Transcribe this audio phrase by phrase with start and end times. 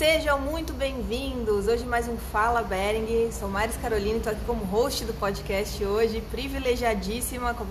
[0.00, 1.66] Sejam muito bem-vindos.
[1.66, 3.30] Hoje mais um Fala Bering.
[3.32, 7.66] Sou Maris Carolina e estou aqui como host do podcast hoje, privilegiadíssima com a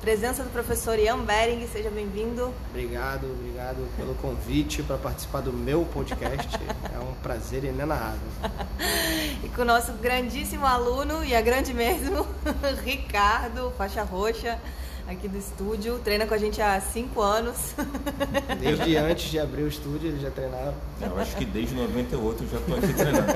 [0.00, 1.68] presença do professor Ian Bering.
[1.68, 2.54] Seja bem-vindo.
[2.70, 6.58] Obrigado, obrigado pelo convite para participar do meu podcast.
[6.90, 8.18] é um prazer inenarrável.
[9.44, 12.26] e com o nosso grandíssimo aluno e a grande mesmo,
[12.82, 14.58] Ricardo, faixa roxa
[15.08, 15.98] aqui do estúdio.
[15.98, 17.74] Treina com a gente há cinco anos.
[18.58, 20.74] Desde antes de abrir o estúdio, ele já treinava.
[21.00, 23.26] Eu acho que desde 98 eu já estou aqui treinando.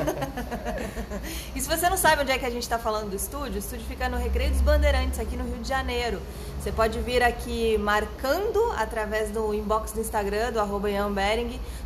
[1.54, 3.58] e se você não sabe onde é que a gente está falando do estúdio, o
[3.58, 6.20] estúdio fica no Recreio dos Bandeirantes, aqui no Rio de Janeiro.
[6.60, 10.88] Você pode vir aqui marcando através do inbox do Instagram, do arroba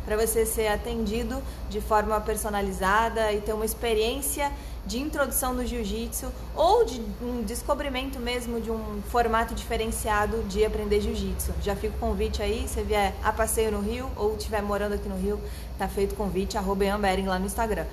[0.05, 4.51] para você ser atendido de forma personalizada e ter uma experiência
[4.85, 10.99] de introdução do jiu-jitsu ou de um descobrimento mesmo de um formato diferenciado de aprender
[10.99, 11.53] jiu-jitsu.
[11.61, 15.07] Já fica o convite aí, se vier a passeio no Rio ou estiver morando aqui
[15.07, 15.39] no Rio,
[15.77, 17.85] tá feito o convite, arroba Bering lá no Instagram.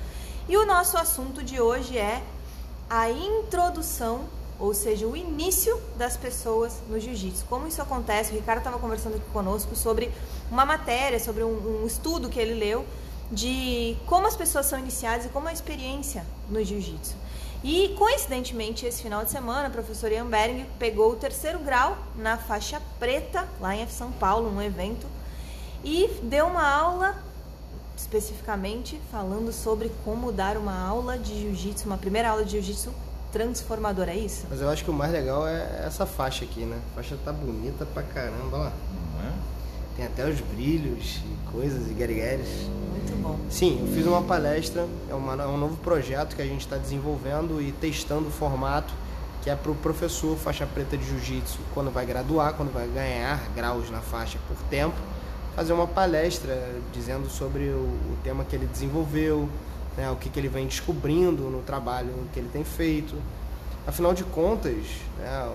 [0.48, 2.22] E o nosso assunto de hoje é
[2.88, 4.22] a introdução,
[4.58, 7.44] ou seja, o início das pessoas no jiu-jitsu.
[7.48, 8.32] Como isso acontece?
[8.32, 10.10] O Ricardo estava conversando aqui conosco sobre
[10.50, 12.84] uma matéria, sobre um, um estudo que ele leu
[13.30, 17.14] de como as pessoas são iniciadas e como a experiência no jiu-jitsu.
[17.62, 22.38] E, coincidentemente, esse final de semana, a professora Ian Bering pegou o terceiro grau na
[22.38, 25.06] faixa preta, lá em F São Paulo, um evento,
[25.84, 27.22] e deu uma aula,
[27.96, 32.92] especificamente, falando sobre como dar uma aula de jiu-jitsu, uma primeira aula de jiu-jitsu
[33.30, 34.46] transformadora, é isso?
[34.48, 36.80] Mas eu acho que o mais legal é essa faixa aqui, né?
[36.92, 38.72] A faixa tá bonita pra caramba, lá.
[39.14, 39.32] Não é?
[39.96, 42.48] Tem até os brilhos e coisas e guerigueres.
[43.00, 43.38] Muito bom.
[43.48, 46.76] Sim, eu fiz uma palestra, é, uma, é um novo projeto que a gente está
[46.76, 48.92] desenvolvendo e testando o formato,
[49.42, 53.40] que é para o professor faixa preta de jiu-jitsu, quando vai graduar, quando vai ganhar
[53.54, 54.96] graus na faixa por tempo,
[55.56, 59.48] fazer uma palestra dizendo sobre o, o tema que ele desenvolveu,
[59.96, 63.14] né, o que, que ele vem descobrindo no trabalho que ele tem feito.
[63.86, 64.84] Afinal de contas,
[65.18, 65.50] né,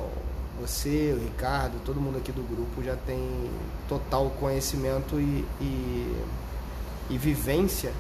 [0.60, 3.20] você, o Ricardo, todo mundo aqui do grupo já tem
[3.88, 6.16] total conhecimento e, e,
[7.10, 7.92] e vivência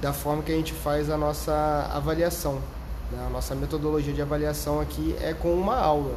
[0.00, 2.60] da forma que a gente faz a nossa avaliação.
[3.10, 3.24] Né?
[3.26, 6.16] A nossa metodologia de avaliação aqui é com uma aula.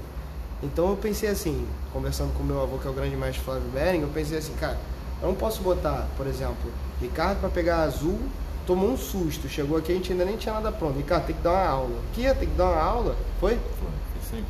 [0.63, 4.01] Então eu pensei assim, conversando com meu avô, que é o grande mestre Flávio Bering,
[4.01, 4.77] eu pensei assim, cara,
[5.21, 8.19] eu não posso botar, por exemplo, Ricardo para pegar azul,
[8.65, 10.97] tomou um susto, chegou aqui, a gente ainda nem tinha nada pronto.
[10.97, 11.99] Ricardo, tem que dar uma aula.
[12.13, 13.15] Que ter que dar uma aula?
[13.39, 13.55] Foi?
[13.55, 13.89] Foi,
[14.29, 14.45] sim.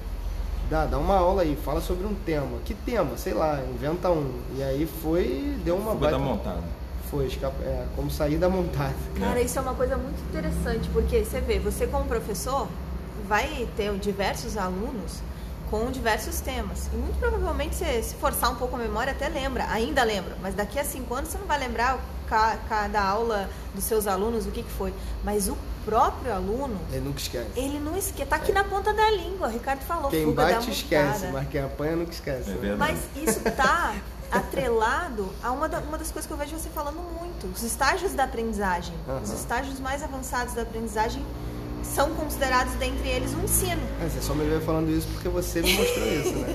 [0.70, 2.58] Dá, dá uma aula aí, fala sobre um tema.
[2.66, 3.18] Que tema?
[3.18, 4.42] Sei lá, inventa um.
[4.58, 6.18] E aí foi, deu uma Fuga baita...
[6.18, 6.81] da montada.
[7.12, 8.94] Foi, é, como sair da montada.
[9.20, 12.70] Cara, isso é uma coisa muito interessante, porque você vê, você como professor
[13.28, 15.22] vai ter diversos alunos
[15.70, 16.90] com diversos temas.
[16.94, 20.38] E muito provavelmente, você, se forçar um pouco a memória, até lembra, ainda lembra.
[20.42, 22.00] Mas daqui a cinco anos você não vai lembrar
[22.70, 24.94] cada aula dos seus alunos o que, que foi.
[25.22, 26.80] Mas o próprio aluno.
[26.92, 27.50] Ele nunca esquece.
[27.56, 28.30] Ele não esquece.
[28.30, 28.54] Tá aqui é.
[28.54, 29.48] na ponta da língua.
[29.48, 30.10] O Ricardo falou.
[30.10, 32.52] Quem fuga bate esquece, mas quem apanha nunca esquece.
[32.52, 33.96] É mas isso tá
[34.32, 37.48] atrelado a uma, da, uma das coisas que eu vejo você falando muito.
[37.48, 38.96] Os estágios da aprendizagem.
[39.08, 39.22] Uhum.
[39.22, 41.24] Os estágios mais avançados da aprendizagem
[41.84, 43.82] são considerados dentre eles um ensino.
[44.02, 46.48] É, você só me veio falando isso porque você me mostrou isso, né?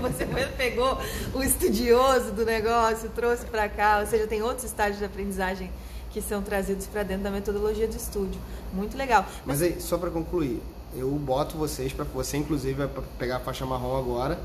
[0.00, 0.98] você pegou
[1.34, 5.70] o estudioso do negócio, trouxe para cá, ou seja, tem outros estágios de aprendizagem
[6.10, 8.40] que são trazidos para dentro da metodologia do estúdio.
[8.72, 9.26] Muito legal.
[9.44, 10.62] Mas, Mas aí, só para concluir,
[10.96, 12.88] eu boto vocês para você, inclusive, vai
[13.18, 14.38] pegar a faixa marrom agora,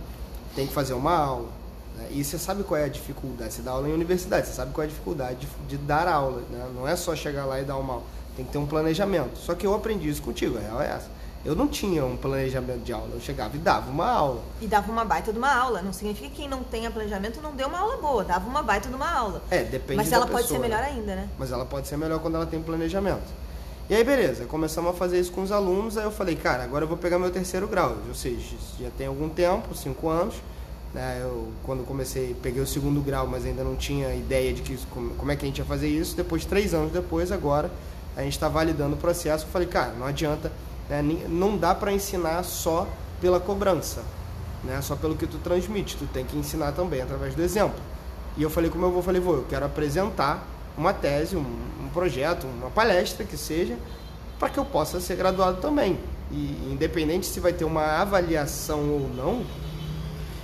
[0.56, 1.63] tem que fazer uma aula.
[1.98, 2.08] Né?
[2.12, 3.54] E você sabe qual é a dificuldade?
[3.54, 6.42] Você dá aula em universidade, você sabe qual é a dificuldade de, de dar aula.
[6.50, 6.70] Né?
[6.76, 8.04] Não é só chegar lá e dar uma aula.
[8.36, 9.38] Tem que ter um planejamento.
[9.38, 11.10] Só que eu aprendi isso contigo, a real é essa.
[11.46, 14.42] Eu não tinha um planejamento de aula, eu chegava e dava uma aula.
[14.62, 15.82] E dava uma baita de uma aula.
[15.82, 18.88] Não significa que quem não tenha planejamento não deu uma aula boa, dava uma baita
[18.88, 19.42] de uma aula.
[19.52, 21.28] É, depende Mas ela pode ser melhor ainda, né?
[21.38, 23.44] Mas ela pode ser melhor quando ela tem planejamento.
[23.90, 26.86] E aí, beleza, começamos a fazer isso com os alunos, aí eu falei, cara, agora
[26.86, 27.98] eu vou pegar meu terceiro grau.
[28.08, 30.36] Ou seja, já tem algum tempo, cinco anos.
[30.94, 31.20] Né?
[31.22, 35.12] Eu, quando comecei, peguei o segundo grau, mas ainda não tinha ideia de que como,
[35.16, 36.16] como é que a gente ia fazer isso.
[36.16, 37.72] Depois, três anos depois, agora,
[38.16, 39.46] a gente está validando o processo.
[39.46, 40.52] Eu falei, cara, não adianta
[40.90, 41.02] né?
[41.30, 42.88] Não dá para ensinar só
[43.22, 44.04] pela cobrança,
[44.64, 44.82] né?
[44.82, 45.96] só pelo que tu transmite.
[45.98, 47.80] Tu tem que ensinar também através do exemplo.
[48.36, 50.46] E eu falei com meu avô, falei, vô, eu quero apresentar
[50.78, 53.78] uma tese, um, um projeto, uma palestra que seja,
[54.40, 56.00] para que eu possa ser graduado também.
[56.32, 59.46] E independente se vai ter uma avaliação ou não,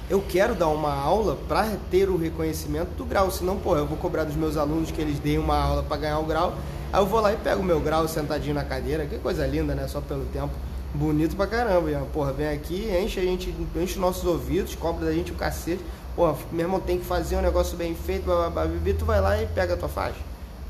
[0.10, 3.30] eu quero dar uma aula para ter o reconhecimento do grau.
[3.30, 6.20] Senão, pô, eu vou cobrar dos meus alunos que eles deem uma aula para ganhar
[6.20, 6.56] o grau
[6.92, 9.76] Aí eu vou lá e pego o meu grau sentadinho na cadeira, que coisa linda,
[9.76, 9.88] né?
[9.88, 10.50] Só pelo tempo.
[10.92, 12.04] Bonito pra caramba, Ian.
[12.06, 15.86] Porra, vem aqui, enche a gente, enche os nossos ouvidos, cobra da gente o cacete.
[16.16, 18.68] Porra, meu irmão tem que fazer um negócio bem feito, bababá,
[18.98, 20.18] tu vai lá e pega a tua faixa.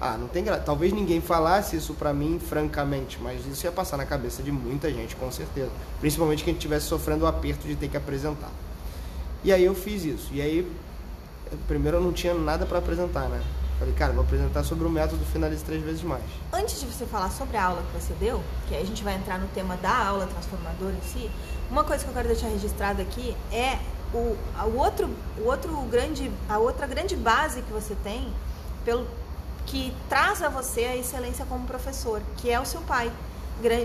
[0.01, 0.61] Ah, não tem graça.
[0.61, 4.91] Talvez ninguém falasse isso pra mim francamente, mas isso ia passar na cabeça de muita
[4.91, 5.71] gente, com certeza.
[6.01, 8.51] Principalmente quem estivesse sofrendo o aperto de ter que apresentar.
[9.43, 10.29] E aí eu fiz isso.
[10.33, 10.69] E aí,
[11.67, 13.41] primeiro eu não tinha nada para apresentar, né?
[13.79, 16.23] Falei, cara, vou apresentar sobre o método Finalize Três Vezes Mais.
[16.51, 19.15] Antes de você falar sobre a aula que você deu, que aí a gente vai
[19.15, 21.31] entrar no tema da aula transformadora em si,
[21.71, 23.79] uma coisa que eu quero deixar registrado aqui é
[24.13, 28.33] o, o, outro, o outro grande, a outra grande base que você tem
[28.83, 29.07] pelo,
[29.65, 33.09] que traz a você a excelência como professor, que é o seu pai,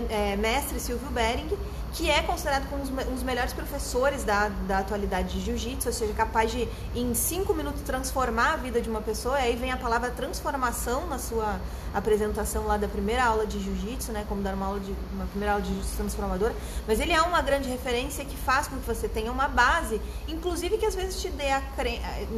[0.09, 1.49] é, mestre Silvio Bering,
[1.95, 6.13] que é considerado como um dos melhores professores da, da atualidade de jiu-jitsu, ou seja,
[6.13, 9.39] capaz de, em cinco minutos, transformar a vida de uma pessoa.
[9.39, 11.57] E aí vem a palavra transformação na sua
[11.93, 14.25] apresentação lá da primeira aula de jiu-jitsu, né?
[14.27, 16.53] Como dar uma, aula de, uma primeira aula de jiu-jitsu transformadora.
[16.85, 20.77] Mas ele é uma grande referência que faz com que você tenha uma base, inclusive
[20.77, 21.63] que às vezes te dê, a,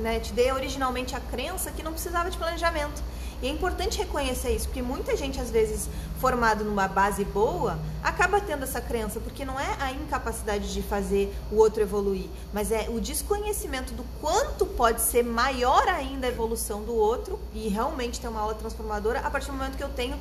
[0.03, 3.01] né, te dê originalmente a crença que não precisava de planejamento.
[3.41, 5.87] E é importante reconhecer isso, porque muita gente, às vezes,
[6.19, 11.33] formado numa base boa, acaba tendo essa crença, porque não é a incapacidade de fazer
[11.51, 16.81] o outro evoluir, mas é o desconhecimento do quanto pode ser maior ainda a evolução
[16.83, 20.17] do outro e realmente ter uma aula transformadora a partir do momento que eu tenho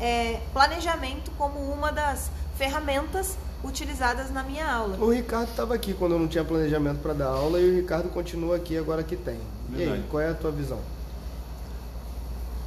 [0.00, 4.96] é, planejamento como uma das ferramentas utilizadas na minha aula.
[4.98, 8.08] O Ricardo estava aqui quando eu não tinha planejamento para dar aula e o Ricardo
[8.10, 9.38] continua aqui agora que tem.
[9.68, 9.98] Verdade.
[9.98, 10.78] E aí, qual é a tua visão?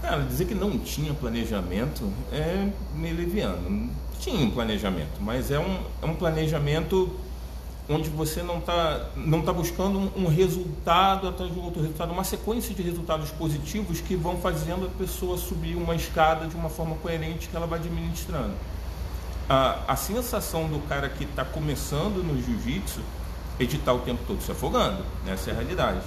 [0.01, 3.89] Cara, dizer que não tinha planejamento é meio leviano.
[4.19, 7.11] Tinha um planejamento, mas é um, é um planejamento
[7.89, 12.23] onde você não está não tá buscando um, um, resultado atrás do outro resultado, uma
[12.23, 16.95] sequência de resultados positivos que vão fazendo a pessoa subir uma escada de uma forma
[16.97, 18.53] coerente que ela vai administrando.
[19.49, 22.99] A, a sensação do cara que está começando no jiu-jitsu
[23.59, 25.33] é de estar o tempo todo se afogando, né?
[25.33, 26.01] essa é a realidade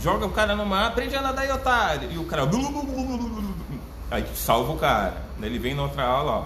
[0.00, 2.10] joga o cara no mar, aprende a nadar e otário.
[2.10, 2.48] E o cara.
[4.10, 5.22] Aí salva o cara.
[5.40, 6.44] Ele vem na outra aula, ó.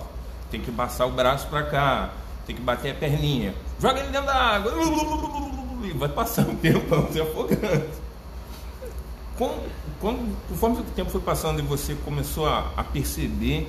[0.51, 2.11] Tem que passar o braço pra cá.
[2.47, 3.55] Tem que bater a perninha.
[3.81, 4.73] Joga ele dentro da água.
[5.85, 8.03] E vai passar um tempo se afogando.
[10.01, 13.69] Quando, conforme o tempo foi passando e você começou a, a perceber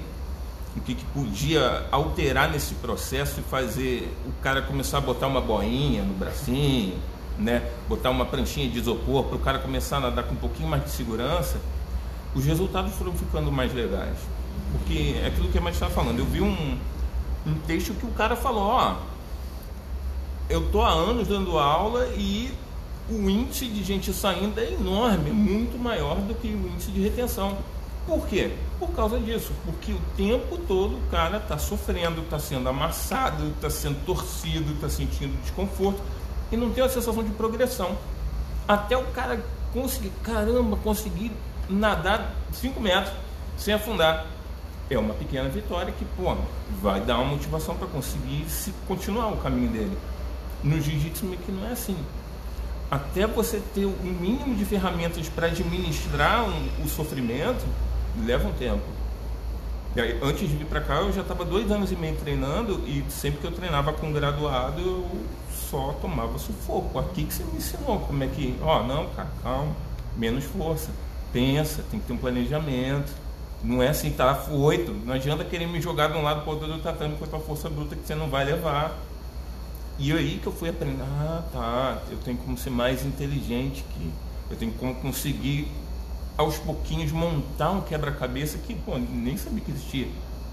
[0.76, 5.42] o que, que, podia alterar nesse processo e fazer o cara começar a botar uma
[5.42, 6.98] boinha no bracinho,
[7.38, 10.70] né, botar uma pranchinha de isopor para o cara começar a nadar com um pouquinho
[10.70, 11.60] mais de segurança,
[12.36, 14.18] os resultados foram ficando mais legais.
[14.72, 16.20] Porque é aquilo que a gente estava falando.
[16.20, 16.78] Eu vi um,
[17.46, 18.96] um texto que o cara falou, ó,
[20.50, 22.52] eu tô há anos dando aula e
[23.10, 27.58] o índice de gente saindo é enorme, muito maior do que o índice de retenção.
[28.06, 28.54] Por quê?
[28.80, 33.70] Por causa disso, porque o tempo todo o cara está sofrendo, está sendo amassado, está
[33.70, 36.02] sendo torcido, está sentindo desconforto
[36.54, 37.98] e não tem a sensação de progressão.
[38.68, 41.32] Até o cara conseguir, caramba, conseguir
[41.68, 43.12] nadar 5 metros
[43.58, 44.28] sem afundar.
[44.90, 46.36] É uma pequena vitória que, pô,
[46.80, 49.98] vai dar uma motivação para conseguir se continuar o caminho dele.
[50.64, 51.98] No jiu-jitsu que não é assim.
[52.92, 57.66] Até você ter um mínimo de ferramentas para administrar um, o sofrimento,
[58.24, 58.84] leva um tempo.
[59.96, 63.04] Aí, antes de vir para cá, eu já estava dois anos e meio treinando e
[63.10, 65.08] sempre que eu treinava com graduado, eu
[65.74, 67.00] só tomava sufoco.
[67.00, 69.76] Aqui que você me ensinou como é que, ó, não, cara, calma,
[70.16, 70.92] menos força,
[71.32, 73.12] pensa, tem que ter um planejamento.
[73.64, 74.92] Não é assim, tá foito.
[74.92, 77.28] Não adianta querer me jogar de um lado para o outro do tatame com a
[77.28, 78.96] tua força bruta que você não vai levar.
[79.98, 84.12] E aí que eu fui aprender, ah, tá, eu tenho como ser mais inteligente que
[84.50, 85.72] eu tenho como conseguir
[86.38, 90.08] aos pouquinhos montar um quebra-cabeça que, pô, nem sabia que existia.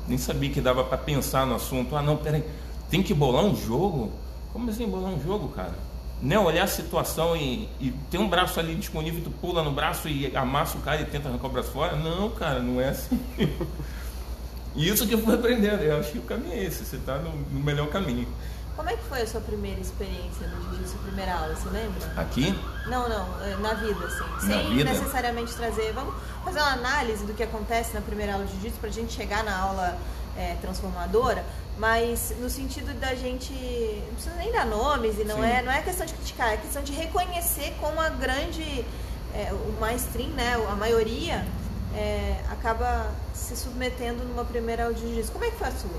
[0.06, 1.96] Nem sabia que dava para pensar no assunto.
[1.96, 2.44] Ah, não, peraí,
[2.88, 4.12] tem que bolar um jogo?
[4.52, 5.74] Como assim bolar um jogo, cara?
[6.20, 6.38] Né?
[6.38, 10.36] Olhar a situação e, e ter um braço ali disponível, tu pula no braço e
[10.36, 11.96] amassa o cara e tenta arrancar o braço fora?
[11.96, 13.18] Não, cara, não é assim.
[14.74, 15.82] E isso que eu fui aprendendo.
[15.82, 18.28] Eu acho que o caminho é esse, você está no, no, melhor caminho.
[18.76, 22.12] Como é que foi a sua primeira experiência no jiu-jitsu, primeira aula, você lembra?
[22.16, 22.58] Aqui?
[22.86, 24.30] Não, não, é, na vida, assim.
[24.30, 24.90] Na Sem vida?
[24.90, 25.92] necessariamente trazer.
[25.92, 26.14] Vamos
[26.44, 29.44] fazer uma análise do que acontece na primeira aula de jiu-jitsu para a gente chegar
[29.44, 29.98] na aula
[30.36, 31.44] é, transformadora
[31.80, 35.80] mas no sentido da gente não precisa nem dar nomes e não é não é
[35.80, 38.84] questão de criticar é questão de reconhecer como a grande
[39.34, 41.46] é, o mainstream né a maioria
[41.94, 45.32] é, acaba se submetendo numa primeira aula de jiu-jitsu.
[45.32, 45.90] Como é que foi a sua?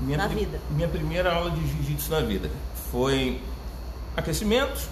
[0.00, 0.60] Minha na vida.
[0.70, 2.50] minha primeira aula de jiu-jitsu na vida
[2.90, 3.40] foi
[4.16, 4.88] aquecimento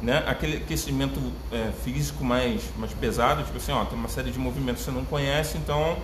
[0.00, 4.38] né aquele aquecimento é, físico mais mais pesado tipo assim ó tem uma série de
[4.38, 5.98] movimentos que você não conhece então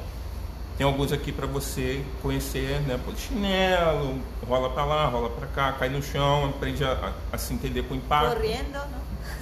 [0.77, 3.01] tem alguns aqui para você conhecer, né?
[3.03, 7.39] Pô, chinelo, rola para lá, rola para cá, cai no chão, aprende a, a, a,
[7.39, 8.37] se entender com o impacto.
[8.37, 8.79] Correndo,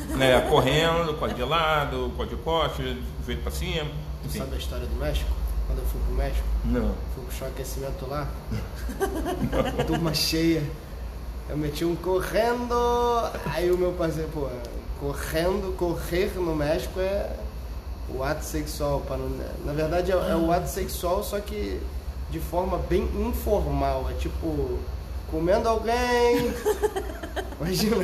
[0.08, 0.16] não?
[0.16, 0.40] né?
[0.42, 2.82] Correndo, pode de lado, pode de costa,
[3.26, 3.90] joelho pra cima.
[4.22, 4.38] Tu Enfim.
[4.38, 5.30] sabe a história do México?
[5.66, 6.94] Quando eu fui pro México, Não.
[7.14, 8.28] fui puxar um aquecimento lá.
[9.86, 10.62] Turma cheia.
[11.48, 12.74] Eu meti um correndo.
[13.46, 14.48] Aí o meu parceiro, pô,
[15.00, 17.30] correndo, correr no México é
[18.08, 19.00] o ato sexual.
[19.06, 19.30] Pra não,
[19.64, 21.80] na verdade é, é o ato sexual, só que
[22.30, 24.08] de forma bem informal.
[24.10, 24.78] É tipo,
[25.30, 26.52] comendo alguém.
[27.60, 27.96] Imagina,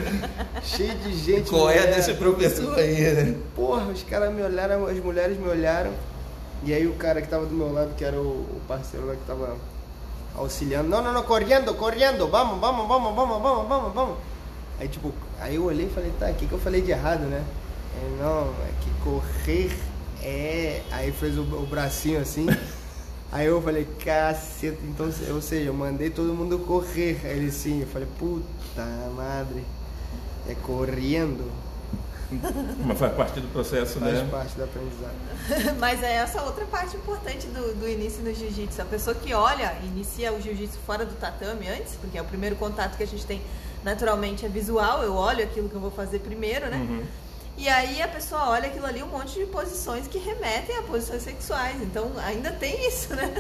[0.63, 1.51] cheio de gente.
[1.51, 1.95] Qual é mulher.
[1.95, 3.37] desse professor aí, né?
[3.55, 5.93] Porra, os caras me olharam, as mulheres me olharam.
[6.63, 9.15] E aí o cara que tava do meu lado, que era o, o parceiro lá
[9.15, 9.57] que tava
[10.37, 14.17] auxiliando, não, não, não, correndo, correndo, vamos, vamos, vamos, vamos, vamos, vamos, vamos.
[14.79, 17.23] Aí tipo, aí eu olhei e falei, tá, o que, que eu falei de errado,
[17.23, 17.43] né?
[18.01, 19.71] Ele, não, é que correr
[20.23, 20.83] é.
[20.91, 22.47] Aí fez o, o bracinho assim.
[23.33, 27.21] Aí eu falei, caceta, então, ou seja, eu mandei todo mundo correr.
[27.25, 28.85] Aí ele sim, eu falei, puta
[29.15, 29.65] madre,
[30.49, 31.51] é correndo.
[32.85, 34.29] Mas faz parte do processo, Faz né?
[34.31, 35.15] parte do aprendizado.
[35.79, 38.83] Mas é essa outra parte importante do, do início no jiu-jitsu.
[38.83, 42.57] A pessoa que olha, inicia o jiu-jitsu fora do tatame antes, porque é o primeiro
[42.57, 43.41] contato que a gente tem
[43.83, 46.77] naturalmente é visual, eu olho aquilo que eu vou fazer primeiro, né?
[46.77, 47.03] Uhum.
[47.61, 51.21] E aí a pessoa olha aquilo ali, um monte de posições que remetem a posições
[51.23, 51.77] sexuais.
[51.83, 53.31] Então ainda tem isso, né?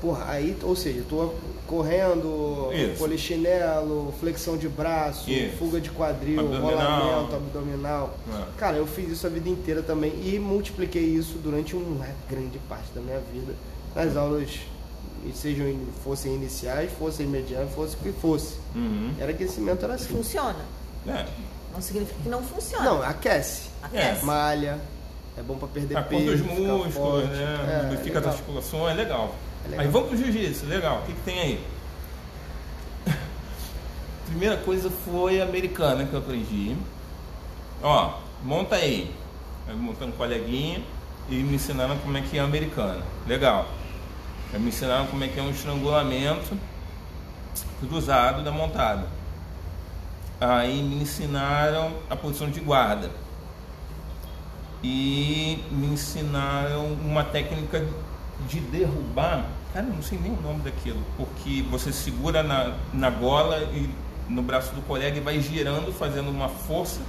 [0.00, 1.34] Porra, aí, ou seja, tô
[1.66, 2.96] correndo, Isso.
[2.98, 5.56] polichinelo, flexão de braço, Isso.
[5.56, 7.00] fuga de quadril, Abdominal.
[7.00, 8.14] rolamento, abdominal.
[8.32, 8.44] É.
[8.56, 12.92] Cara, eu fiz isso a vida inteira também e multipliquei isso durante uma grande parte
[12.94, 13.52] da minha vida
[13.96, 14.60] nas aulas,
[15.26, 15.66] e sejam
[16.04, 18.54] fossem iniciais, fossem medianas, fosse o que fosse.
[18.76, 19.12] Uhum.
[19.18, 20.14] Era aquecimento, era assim.
[20.14, 20.64] Funciona.
[21.06, 21.26] É.
[21.72, 22.84] Não significa que não funciona.
[22.84, 24.24] Não, aquece, Aquece.
[24.24, 24.78] malha,
[25.38, 27.26] é bom pra perder Acorda os peso, ficar músculos, forte.
[27.28, 27.68] né?
[27.78, 28.32] É, Lubrifica as legal.
[28.32, 29.34] articulações, é legal.
[29.64, 29.84] É legal.
[29.86, 30.98] Aí vamos pro jiu-jitsu, legal.
[30.98, 31.64] O que, que tem aí?
[34.26, 36.76] Primeira coisa foi a americana que eu aprendi.
[37.82, 39.14] Ó, monta aí.
[39.68, 40.82] Aí montando um coleguinha
[41.28, 43.02] e me ensinaram como é que é a americana.
[43.26, 43.66] Legal.
[44.52, 46.56] Aí me ensinaram como é que é um estrangulamento
[47.80, 49.06] cruzado da montada.
[50.40, 53.10] Aí me ensinaram a posição de guarda.
[54.82, 57.84] E me ensinaram uma técnica
[58.48, 59.44] de derrubar.
[59.74, 61.02] Cara, eu não sei nem o nome daquilo.
[61.16, 63.90] Porque você segura na, na gola e
[64.28, 67.00] no braço do colega e vai girando, fazendo uma força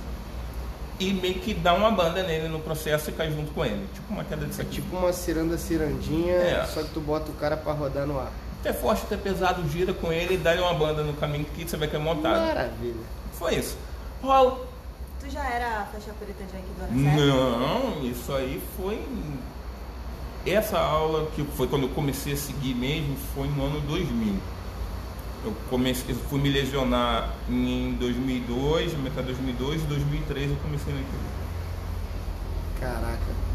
[0.99, 3.87] e meio que dá uma banda nele no processo e cai junto com ele.
[3.93, 6.65] Tipo uma queda de É tipo uma ciranda cirandinha, É.
[6.65, 8.31] só que tu bota o cara pra rodar no ar.
[8.59, 11.77] Até forte, até pesado, gira com ele e dá uma banda no caminho que você
[11.77, 12.45] vai cair montado.
[12.45, 13.20] Maravilha.
[13.41, 13.75] Foi isso.
[14.21, 14.67] Rola.
[15.19, 17.27] Tu já era faixa preta de Aikido?
[17.27, 19.03] Não, isso aí foi.
[20.45, 24.35] Essa aula que foi quando eu comecei a seguir mesmo foi no ano 2000.
[25.43, 30.93] Eu comecei, eu fui me lesionar em 2002, metade de 2002, e 2003 eu comecei
[30.93, 31.21] naquilo.
[32.79, 33.50] Caraca.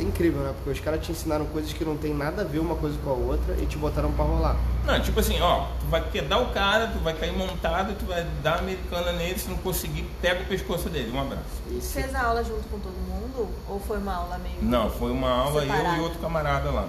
[0.00, 0.52] É incrível, né?
[0.54, 3.10] Porque os caras te ensinaram coisas que não tem nada a ver uma coisa com
[3.10, 4.56] a outra e te botaram pra rolar.
[4.86, 8.26] Não, tipo assim, ó, tu vai quedar o cara, tu vai cair montado, tu vai
[8.42, 11.12] dar a americana nele, se não conseguir, pega o pescoço dele.
[11.12, 11.44] Um abraço.
[11.70, 11.92] Isso.
[11.92, 13.48] Fez a aula junto com todo mundo?
[13.68, 14.56] Ou foi uma aula meio.
[14.62, 16.88] Não, foi uma aula eu e outro camarada lá.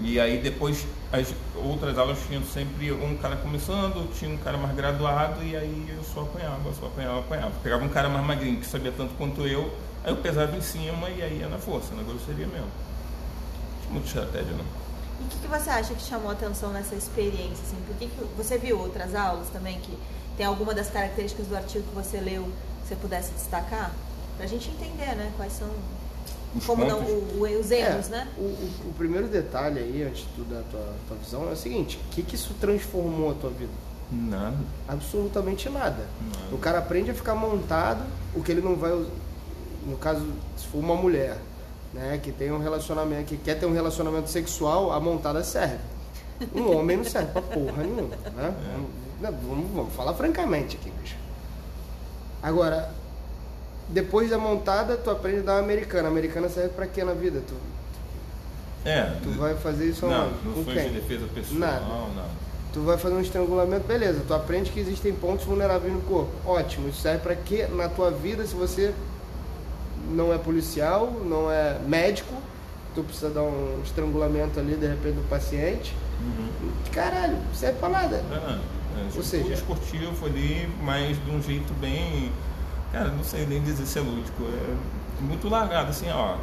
[0.00, 4.74] E aí depois as outras aulas tinham sempre um cara começando, tinha um cara mais
[4.74, 7.52] graduado e aí eu só apanhava, só apanhava, apanhava.
[7.62, 9.72] Pegava um cara mais magrinho que sabia tanto quanto eu,
[10.06, 12.66] aí eu pesava em cima e aí ia na força, na grosseria mesmo.
[12.66, 14.64] Não tinha muita estratégia não.
[15.20, 17.62] E o que, que você acha que chamou atenção nessa experiência?
[17.66, 17.76] Assim?
[17.86, 19.96] Por que que você viu outras aulas também que
[20.36, 22.44] tem alguma das características do artigo que você leu
[22.82, 23.90] que você pudesse destacar?
[24.36, 25.32] Pra gente entender, né?
[25.36, 25.68] Quais são.
[26.54, 28.28] Os como não, o- o- os erros, É, né?
[28.36, 31.52] O, o- o primeiro detalhe aí, antes de tu dar a tua, tua visão, é
[31.52, 33.72] o seguinte: o que, que isso transformou a tua vida?
[34.12, 34.56] Nada.
[34.86, 36.06] Absolutamente nada.
[36.22, 36.54] Nada.
[36.54, 38.92] O cara aprende a ficar montado, o que ele não vai.
[39.86, 40.26] No caso,
[40.56, 41.38] se for uma mulher,
[41.94, 45.78] né, que tem um relacionamento, que quer ter um relacionamento sexual, a montada serve.
[46.54, 48.14] Um homem não serve pra porra nenhuma.
[48.34, 48.54] Né?
[48.72, 48.90] Vamos,
[49.20, 51.16] não, vamos, vamos falar francamente aqui, bicho.
[52.42, 52.90] Agora,
[53.88, 56.08] depois da montada, tu aprende a dar uma americana.
[56.08, 57.40] A americana serve pra quê na vida?
[57.46, 57.54] Tu,
[58.84, 59.16] É.
[59.22, 60.34] tu vai fazer isso Não, aonde?
[60.44, 61.80] não Com foi de defesa pessoal, Nada.
[61.80, 62.28] nada.
[62.72, 64.20] Tu vai fazer um estrangulamento, beleza.
[64.26, 66.30] Tu aprende que existem pontos vulneráveis no corpo.
[66.44, 66.88] Ótimo.
[66.88, 68.92] Isso serve pra quê na tua vida se você
[70.10, 72.32] não é policial, não é médico,
[72.94, 75.94] tu precisa dar um estrangulamento ali de repente do paciente.
[76.20, 76.70] Uhum.
[76.92, 78.16] Caralho, não serve pra nada.
[78.16, 78.58] É, é,
[79.14, 82.32] Ou seja- esportivo ali, mas de um jeito bem.
[82.92, 84.42] Cara, não sei nem dizer se é lúdico.
[84.44, 86.36] É muito largado, assim, ó.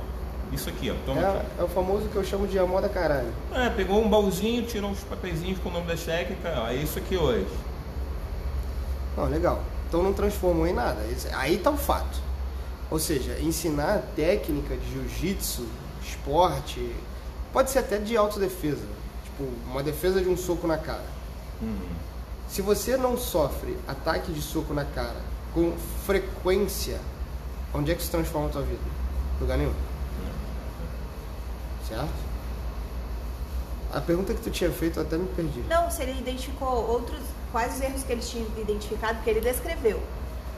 [0.51, 0.93] Isso aqui, ó.
[1.05, 1.21] Toma.
[1.21, 3.31] É, é o famoso que eu chamo de a moda caralho.
[3.51, 6.67] É, pegou um baúzinho, tirou os papeizinhos com o nome da técnica, ó.
[6.67, 7.47] É isso aqui hoje.
[9.17, 9.61] Não, legal.
[9.87, 10.99] então não transformou em nada.
[11.33, 12.19] Aí tá o fato.
[12.93, 15.65] Ou seja, ensinar técnica de jiu-jitsu,
[16.03, 16.95] esporte,
[17.51, 18.85] pode ser até de autodefesa.
[19.23, 21.07] Tipo, uma defesa de um soco na cara.
[21.59, 21.75] Uhum.
[22.47, 25.19] Se você não sofre ataque de soco na cara
[25.55, 25.73] com
[26.05, 27.01] frequência,
[27.73, 28.83] onde é que se transforma a tua vida?
[29.41, 29.73] Lugar nenhum.
[31.89, 32.13] Certo?
[33.91, 35.61] A pergunta que tu tinha feito eu até me perdi.
[35.61, 37.21] Não, se ele identificou outros.
[37.51, 39.99] Quais os erros que ele tinha identificado, porque ele descreveu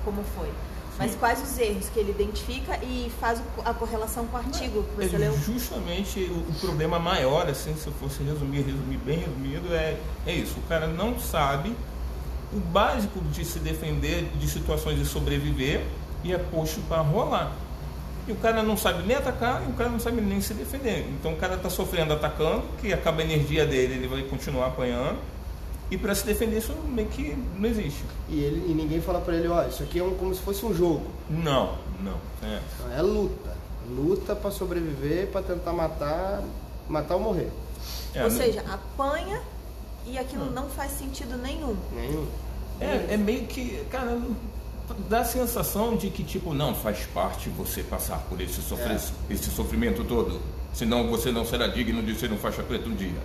[0.03, 0.51] como foi.
[0.97, 1.17] Mas Sim.
[1.17, 5.15] quais os erros que ele identifica e faz a correlação com o artigo que você
[5.15, 5.37] é leu?
[5.37, 10.33] Justamente o, o, problema maior, assim, se eu fosse resumir, resumir bem resumido, é, é
[10.33, 10.57] isso.
[10.57, 11.75] O cara não sabe
[12.53, 15.83] o básico de se defender de situações de sobreviver
[16.23, 17.51] e é posto para rolar.
[18.27, 21.07] E o cara não sabe nem atacar e o cara não sabe nem se defender.
[21.19, 25.19] Então o cara está sofrendo atacando, que acaba a energia dele, ele vai continuar apanhando
[25.89, 28.03] e para se defender isso meio que não existe.
[28.27, 30.65] E, ele, e ninguém fala para ele, ó, isso aqui é um, como se fosse
[30.65, 31.05] um jogo.
[31.29, 32.17] Não, não.
[32.43, 32.59] É,
[32.97, 33.55] é luta.
[33.87, 36.43] Luta para sobreviver, para tentar matar,
[36.89, 37.51] matar ou morrer.
[38.15, 39.39] É, ou seja, apanha
[40.07, 40.63] e aquilo não.
[40.63, 41.75] não faz sentido nenhum.
[41.93, 42.25] Nenhum.
[42.79, 44.19] É, é meio que, cara,
[45.07, 49.33] dá a sensação de que, tipo, não faz parte você passar por esse, sofrer, é.
[49.33, 50.41] esse sofrimento todo.
[50.73, 53.21] Senão você não será digno de ser um faixa preta um dia.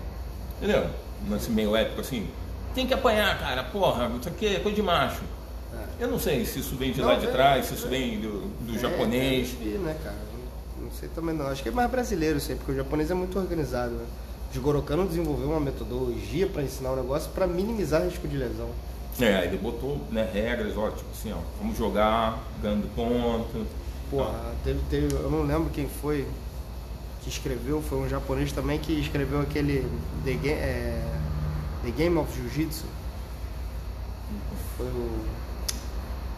[0.58, 0.90] Entendeu?
[1.26, 2.28] Nesse meio épico assim
[2.74, 5.22] tem que apanhar, cara, porra, isso aqui é coisa de macho.
[5.72, 6.04] É.
[6.04, 7.90] Eu não sei se isso vem de não, lá de é, trás, se isso é,
[7.90, 9.56] vem do, do é, japonês.
[9.60, 10.16] É, né, cara?
[10.80, 11.46] Não sei também não.
[11.46, 14.04] Acho que é mais brasileiro isso aí, porque o japonês é muito organizado, né?
[14.54, 18.68] O Gorokano desenvolveu uma metodologia para ensinar o negócio para minimizar risco de lesão.
[19.20, 23.66] É, ele botou né, regras, ó, tipo assim, ó, vamos jogar, ganhando ponto.
[24.10, 24.34] Porra,
[24.64, 26.26] teve, teve, eu não lembro quem foi
[27.22, 29.86] que escreveu, foi um japonês também que escreveu aquele
[30.24, 31.02] The Game, é,
[31.84, 32.84] The Game of Jiu-Jitsu.
[34.76, 35.24] Foi o.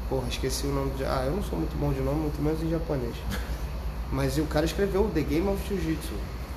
[0.09, 1.05] Porra, esqueci o nome de.
[1.05, 3.15] Ah, eu não sou muito bom de nome, muito menos em japonês.
[4.13, 6.13] Mas o cara escreveu The Game of Jiu-Jitsu.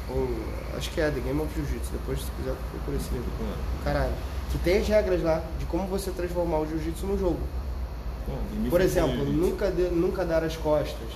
[0.09, 0.29] Ou.
[0.77, 1.91] Acho que é The Game of Jiu-Jitsu.
[1.91, 3.29] Depois, se quiser, procura esse livro.
[3.83, 4.13] Caralho.
[4.51, 7.39] Que tem as regras lá de como você transformar o Jiu-Jitsu no jogo.
[8.69, 11.07] Por exemplo, nunca, de, nunca dar as costas.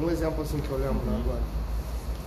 [0.00, 1.20] Um exemplo assim que eu lembro uhum.
[1.20, 1.40] agora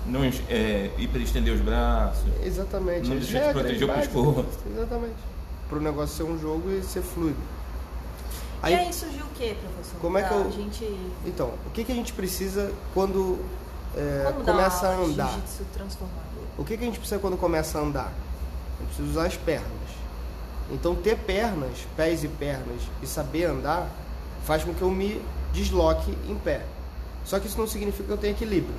[0.06, 2.24] não é, hiperestender os braços.
[2.44, 3.10] Exatamente.
[3.10, 4.46] Não deixar de proteger o pescoço.
[4.72, 5.16] Exatamente.
[5.70, 7.38] Para o negócio ser um jogo e ser fluido.
[8.62, 10.00] Aí, e aí surgiu o que, professor?
[10.00, 10.52] Como é que eu...
[10.52, 10.86] gente...
[11.26, 13.40] Então, o que, que a gente precisa quando
[13.96, 15.40] é, começa a andar?
[16.58, 18.12] O que, que a gente precisa quando começa a andar?
[18.12, 19.66] A gente precisa usar as pernas.
[20.72, 23.90] Então, ter pernas, pés e pernas, e saber andar,
[24.46, 25.22] faz com que eu me
[25.54, 26.62] desloque em pé.
[27.26, 28.76] Só que isso não significa que eu tenha equilíbrio.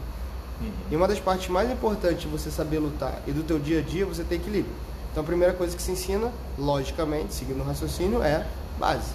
[0.63, 0.73] Uhum.
[0.91, 3.83] E uma das partes mais importantes de você saber lutar e do teu dia a
[3.83, 4.73] dia, você tem equilíbrio.
[5.11, 8.47] Então a primeira coisa que se ensina, logicamente, seguindo o raciocínio, é
[8.79, 9.13] base.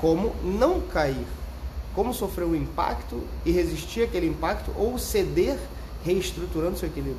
[0.00, 1.26] Como não cair.
[1.94, 5.58] Como sofrer o impacto e resistir àquele impacto ou ceder
[6.04, 7.16] reestruturando seu equilíbrio.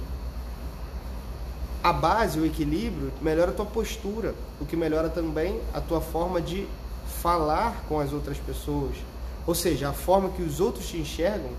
[1.83, 6.41] A base, o equilíbrio, melhora a tua postura, o que melhora também a tua forma
[6.41, 6.67] de
[7.21, 8.95] falar com as outras pessoas.
[9.45, 11.49] Ou seja, a forma que os outros te enxergam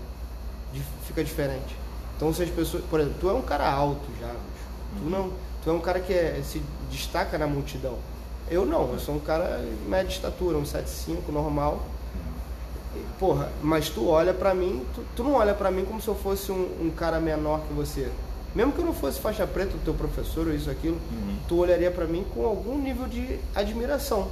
[1.05, 1.75] fica diferente.
[2.19, 5.01] Então se as pessoas, por exemplo, tu é um cara alto já, bicho.
[5.01, 5.31] tu não,
[5.63, 7.97] tu é um cara que é, se destaca na multidão.
[8.51, 11.81] Eu não, eu sou um cara de média estatura, um 7'5 normal.
[12.93, 16.09] E, porra, mas tu olha pra mim, tu, tu não olha pra mim como se
[16.09, 18.11] eu fosse um, um, cara menor que você.
[18.53, 21.37] Mesmo que eu não fosse faixa preta, o teu professor ou isso, aquilo, uhum.
[21.47, 24.27] tu olharia para mim com algum nível de admiração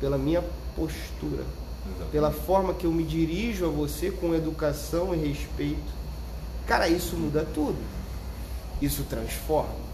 [0.00, 0.42] pela minha
[0.74, 1.42] postura,
[1.84, 2.12] Exatamente.
[2.12, 6.05] pela forma que eu me dirijo a você com educação e respeito
[6.66, 7.78] Cara, isso muda tudo.
[8.80, 9.86] Isso transforma.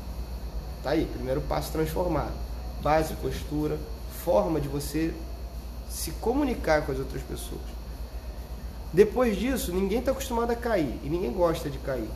[0.83, 2.33] Tá aí, primeiro passo transformado.
[2.83, 3.79] Base, postura,
[4.25, 5.15] forma de você
[5.89, 7.61] se comunicar com as outras pessoas.
[8.93, 12.09] Depois disso, ninguém está acostumado a cair e ninguém gosta de cair.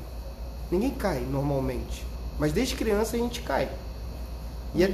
[0.71, 2.05] Ninguém cai normalmente,
[2.39, 3.71] mas desde criança a gente cai.
[4.75, 4.89] E a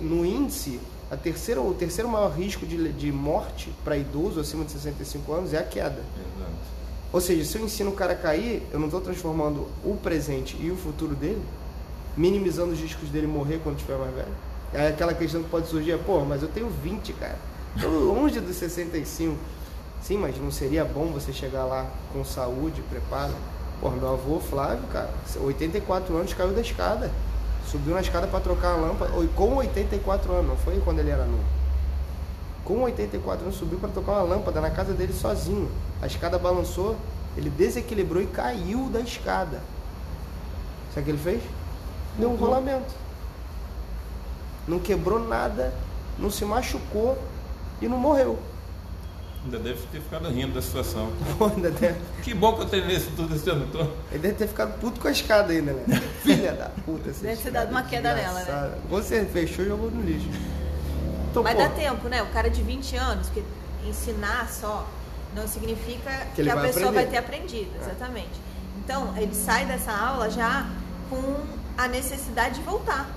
[0.00, 4.72] no índice, a terceira, o terceiro maior risco de, de morte para idoso acima de
[4.72, 6.02] 65 anos é a queda.
[6.36, 6.75] Exato.
[7.16, 10.54] Ou seja, se eu ensino o cara a cair, eu não estou transformando o presente
[10.60, 11.40] e o futuro dele,
[12.14, 14.28] minimizando os riscos dele morrer quando estiver mais velho.
[14.74, 17.38] É aquela questão que pode surgir, pô, mas eu tenho 20, cara.
[17.74, 19.34] Estou longe dos 65.
[20.02, 23.32] Sim, mas não seria bom você chegar lá com saúde, preparo?
[23.80, 25.08] Pô, meu avô Flávio, cara,
[25.40, 27.10] 84 anos caiu da escada.
[27.66, 31.24] Subiu na escada para trocar a lâmpada, com 84 anos, não foi quando ele era
[31.24, 31.55] novo
[32.66, 35.70] com 84 anos, subiu para tocar uma lâmpada na casa dele sozinho.
[36.02, 36.96] A escada balançou,
[37.36, 39.60] ele desequilibrou e caiu da escada.
[40.92, 41.42] Sabe o que ele fez?
[42.18, 42.38] Deu um uhum.
[42.38, 42.92] rolamento.
[44.66, 45.72] Não quebrou nada,
[46.18, 47.16] não se machucou,
[47.80, 48.38] e não morreu.
[49.44, 51.12] Ainda deve ter ficado rindo da situação.
[51.54, 53.92] Ainda deve, Que bom que eu treinei isso tudo esse ano todo.
[54.10, 56.02] ele deve ter ficado puto com a escada ainda, né?
[56.22, 57.12] Filha da puta.
[57.12, 58.78] Deve ter dado uma queda nela, né?
[58.90, 60.28] Você fechou e jogou no lixo.
[61.40, 62.22] Então, Mas pô, dá tempo, né?
[62.22, 63.42] O cara de 20 anos, porque
[63.84, 64.86] ensinar só
[65.34, 66.94] não significa Que que, a vai pessoa aprender.
[67.04, 68.40] vai ter aprendido, exatamente.
[68.84, 70.66] Então, ele sai dessa aula já
[71.10, 71.40] com
[71.76, 73.08] a necessidade de voltar.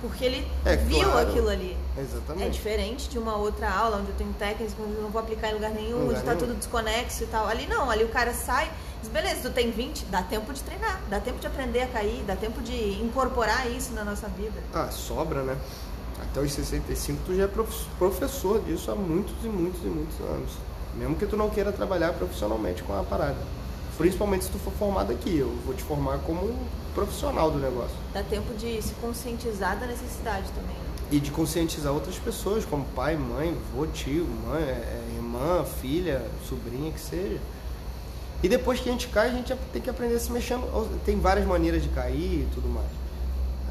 [0.00, 1.28] Porque ele É, viu claro.
[1.28, 1.76] aquilo ali.
[1.98, 2.46] Exatamente.
[2.46, 5.50] É diferente de uma outra aula onde eu tenho técnicas onde eu não vou aplicar
[5.50, 6.38] em lugar nenhum, onde tá nenhum.
[6.38, 7.46] tudo desconexo e tal.
[7.46, 8.70] Ali não, ali o cara sai,
[9.02, 12.22] diz, beleza, tu tem 20, dá tempo de treinar, dá tempo de aprender a cair,
[12.26, 14.58] dá tempo de incorporar isso na nossa vida.
[14.72, 15.58] Ah, sobra, né?
[16.30, 20.20] Até os 65 tu já é prof- professor disso há muitos e muitos e muitos
[20.20, 20.50] anos.
[20.96, 23.36] Mesmo que tu não queira trabalhar profissionalmente com a parada.
[23.98, 25.36] Principalmente se tu for formado aqui.
[25.38, 26.54] Eu vou te formar como
[26.94, 27.96] profissional do negócio.
[28.14, 30.74] Dá tempo de se conscientizar da necessidade também.
[30.76, 30.84] né?
[31.12, 36.22] E de conscientizar outras pessoas, como pai, mãe, vô, tio, mãe, é, é, irmã, filha,
[36.48, 37.38] sobrinha, que seja.
[38.42, 40.56] E depois que a gente cai, a gente tem que aprender a se mexer.
[40.56, 42.86] no- Tem várias maneiras de cair e tudo mais.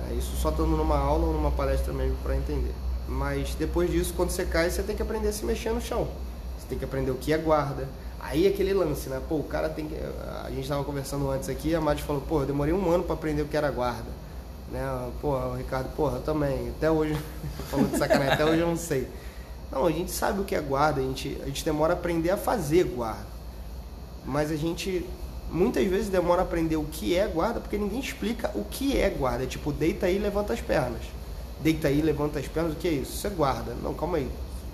[0.10, 2.74] É, isso só estando numa aula ou numa palestra mesmo para entender.
[3.08, 6.08] Mas depois disso, quando você cai, você tem que aprender a se mexer no chão.
[6.58, 7.88] Você tem que aprender o que é guarda.
[8.20, 9.22] Aí é aquele lance, né?
[9.28, 9.96] Pô, o cara tem que.
[10.46, 13.14] A gente estava conversando antes aqui, a Madi falou, pô, eu demorei um ano para
[13.14, 14.10] aprender o que era guarda.
[14.72, 15.10] Né?
[15.22, 16.70] Porra, o Ricardo, porra, eu também.
[16.70, 17.18] Até hoje,
[17.70, 19.08] falou de sacanagem, até hoje eu não sei.
[19.72, 22.32] Não, a gente sabe o que é guarda, a gente, a gente demora a aprender
[22.32, 23.28] a fazer guarda.
[24.26, 25.08] Mas a gente
[25.52, 29.10] muitas vezes demora a aprender o que é guarda porque ninguém explica o que é
[29.10, 29.44] guarda.
[29.44, 31.02] É tipo, deita aí e levanta as pernas.
[31.62, 33.14] Deita aí, levanta as pernas, o que é isso?
[33.14, 33.76] Isso é guarda.
[33.84, 34.26] Não, calma aí.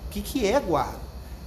[0.06, 1.06] O que, que é guarda?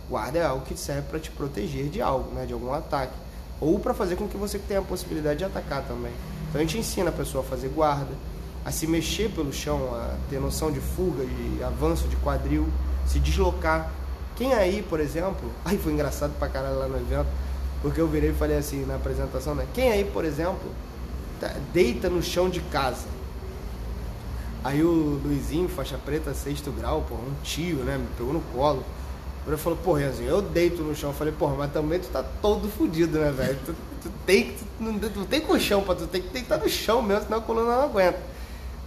[0.09, 2.45] Guarda é algo que serve para te proteger de algo, né?
[2.45, 3.13] de algum ataque.
[3.61, 6.11] Ou para fazer com que você tenha a possibilidade de atacar também.
[6.49, 8.11] Então a gente ensina a pessoa a fazer guarda,
[8.65, 12.67] a se mexer pelo chão, a ter noção de fuga, de avanço de quadril,
[13.05, 13.91] se deslocar.
[14.35, 17.27] Quem aí, por exemplo, aí foi engraçado pra caralho lá no evento,
[17.81, 19.65] porque eu virei e falei assim na apresentação, né?
[19.73, 20.69] Quem aí, por exemplo,
[21.39, 23.05] tá- deita no chão de casa?
[24.63, 27.97] Aí o Luizinho, faixa preta, sexto grau, pô, um tio, né?
[27.97, 28.83] Me pegou no colo.
[29.47, 31.09] Ele falou, pô, Renzinho, eu deito no chão.
[31.11, 33.57] Eu falei, porra, mas também tu tá todo fudido, né, velho?
[33.65, 37.01] Tu, tu tem, tu, não, tu tem colchão pra tu, tem que deitar no chão
[37.01, 38.19] mesmo, senão a coluna não aguenta.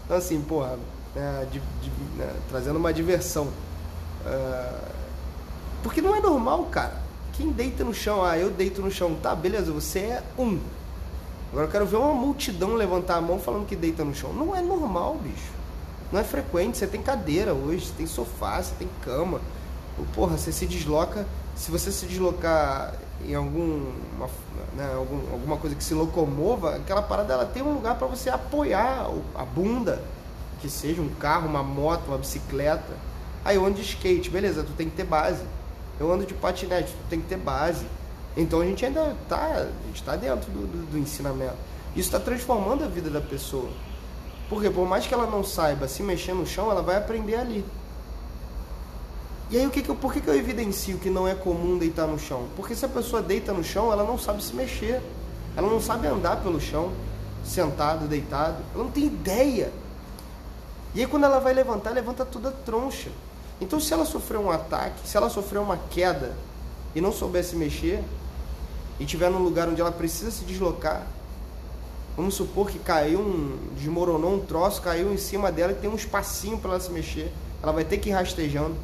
[0.05, 0.78] Então, assim, porra,
[1.16, 3.48] né, de- de- né, trazendo uma diversão.
[4.26, 4.78] Ah,
[5.83, 7.02] porque não é normal, cara.
[7.33, 10.59] Quem deita no chão, ah, eu deito no chão, tá, beleza, você é um.
[11.51, 14.33] Agora eu quero ver uma multidão levantar a mão falando que deita no chão.
[14.33, 15.53] Não é normal, bicho.
[16.11, 16.79] Não é frequente.
[16.79, 19.40] Você tem cadeira hoje, você tem sofá, você tem cama.
[20.14, 21.27] Porra, você se desloca.
[21.55, 23.92] Se você se deslocar em algum,
[24.75, 28.31] né, algum, alguma coisa que se locomova, aquela parada ela tem um lugar para você
[28.31, 30.03] apoiar a bunda,
[30.61, 32.95] que seja um carro, uma moto, uma bicicleta.
[33.45, 35.42] Aí eu ando de skate, beleza, tu tem que ter base.
[35.98, 37.87] Eu ando de patinete, tem que ter base.
[38.37, 41.57] Então a gente ainda tá, gente tá dentro do, do, do ensinamento.
[41.94, 43.68] Isso está transformando a vida da pessoa.
[44.48, 47.64] Porque por mais que ela não saiba se mexer no chão, ela vai aprender ali.
[49.50, 51.76] E aí o que que eu, por que, que eu evidencio que não é comum
[51.76, 52.48] deitar no chão?
[52.57, 55.02] Porque se a pessoa deita no chão, ela não sabe se mexer.
[55.55, 56.90] Ela não sabe andar pelo chão,
[57.44, 58.57] sentado, deitado.
[58.74, 59.70] Ela não tem ideia.
[60.94, 63.11] E aí quando ela vai levantar, levanta toda troncha.
[63.62, 66.35] Então se ela sofreu um ataque, se ela sofreu uma queda
[66.96, 68.03] e não souber se mexer,
[68.98, 71.07] e estiver num lugar onde ela precisa se deslocar,
[72.16, 73.57] vamos supor que caiu um.
[73.77, 77.33] desmoronou um troço, caiu em cima dela e tem um espacinho para ela se mexer.
[77.62, 78.75] Ela vai ter que ir rastejando.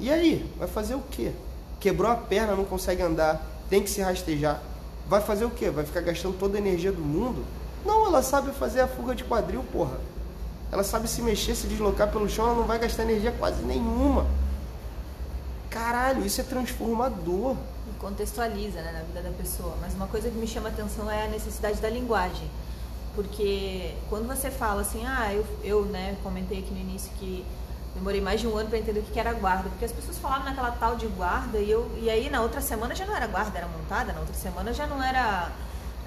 [0.00, 0.50] E aí?
[0.58, 1.30] Vai fazer o quê?
[1.78, 3.40] Quebrou a perna, não consegue andar,
[3.70, 4.60] tem que se rastejar.
[5.08, 5.70] Vai fazer o quê?
[5.70, 7.44] Vai ficar gastando toda a energia do mundo?
[7.86, 10.00] Não, ela sabe fazer a fuga de quadril, porra.
[10.74, 14.26] Ela sabe se mexer, se deslocar pelo chão, ela não vai gastar energia quase nenhuma.
[15.70, 17.54] Caralho, isso é transformador.
[17.88, 19.76] E contextualiza né, na vida da pessoa.
[19.80, 22.50] Mas uma coisa que me chama atenção é a necessidade da linguagem.
[23.14, 27.46] Porque quando você fala assim, ah, eu, eu né, comentei aqui no início que
[27.94, 29.68] demorei mais de um ano para entender o que era guarda.
[29.68, 32.96] Porque as pessoas falavam naquela tal de guarda e, eu, e aí na outra semana
[32.96, 35.52] já não era guarda, era montada, na outra semana já não era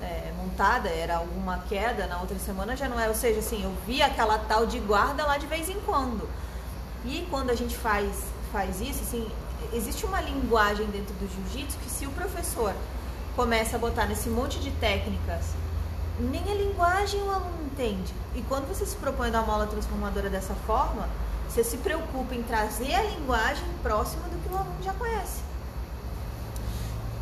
[0.01, 3.09] é, montada, era alguma queda, na outra semana já não era.
[3.09, 6.27] Ou seja, assim, eu via aquela tal de guarda lá de vez em quando.
[7.05, 9.29] E quando a gente faz, faz isso, assim,
[9.73, 12.73] existe uma linguagem dentro do jiu-jitsu que se o professor
[13.35, 15.53] começa a botar nesse monte de técnicas,
[16.19, 18.13] nem a linguagem o aluno entende.
[18.35, 21.07] E quando você se propõe a dar uma aula transformadora dessa forma,
[21.47, 25.41] você se preocupa em trazer a linguagem próxima do que o aluno já conhece.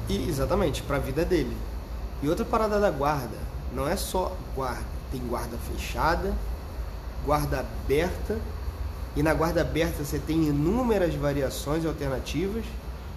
[0.07, 1.55] E exatamente, para a vida dele.
[2.21, 3.38] E outra parada da guarda,
[3.73, 6.34] não é só guarda, tem guarda fechada,
[7.25, 8.39] guarda aberta
[9.15, 12.65] E na guarda aberta você tem inúmeras variações e alternativas,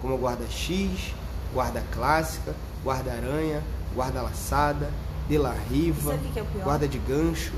[0.01, 1.13] como guarda X,
[1.53, 3.61] guarda clássica, guarda aranha,
[3.93, 4.89] guarda laçada,
[5.27, 7.53] de la riva, é guarda de gancho.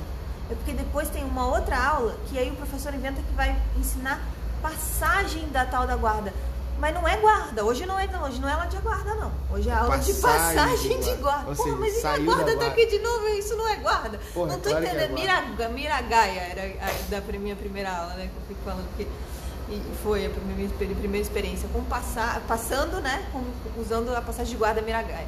[0.49, 4.19] É porque depois tem uma outra aula que aí o professor inventa que vai ensinar
[4.61, 6.33] passagem da tal da guarda.
[6.79, 9.31] Mas não é guarda, hoje não é, não, hoje não é aula de guarda, não.
[9.51, 11.21] Hoje é aula de Passagem passagem de de guarda.
[11.21, 11.55] guarda.
[11.55, 14.19] Porra, seja, mas e a guarda tá aqui de novo, isso não é guarda.
[14.33, 15.09] Porra, não tô claro é entendendo.
[15.09, 15.21] guarda.
[15.21, 18.29] Miraga, Miragaia era a, da minha primeira aula, né?
[18.33, 19.07] Que eu fico falando que
[19.69, 23.23] e foi a primeira, experi- primeira experiência com passar, passando, né?
[23.31, 23.43] Com,
[23.79, 25.27] usando a passagem de guarda Miragaia.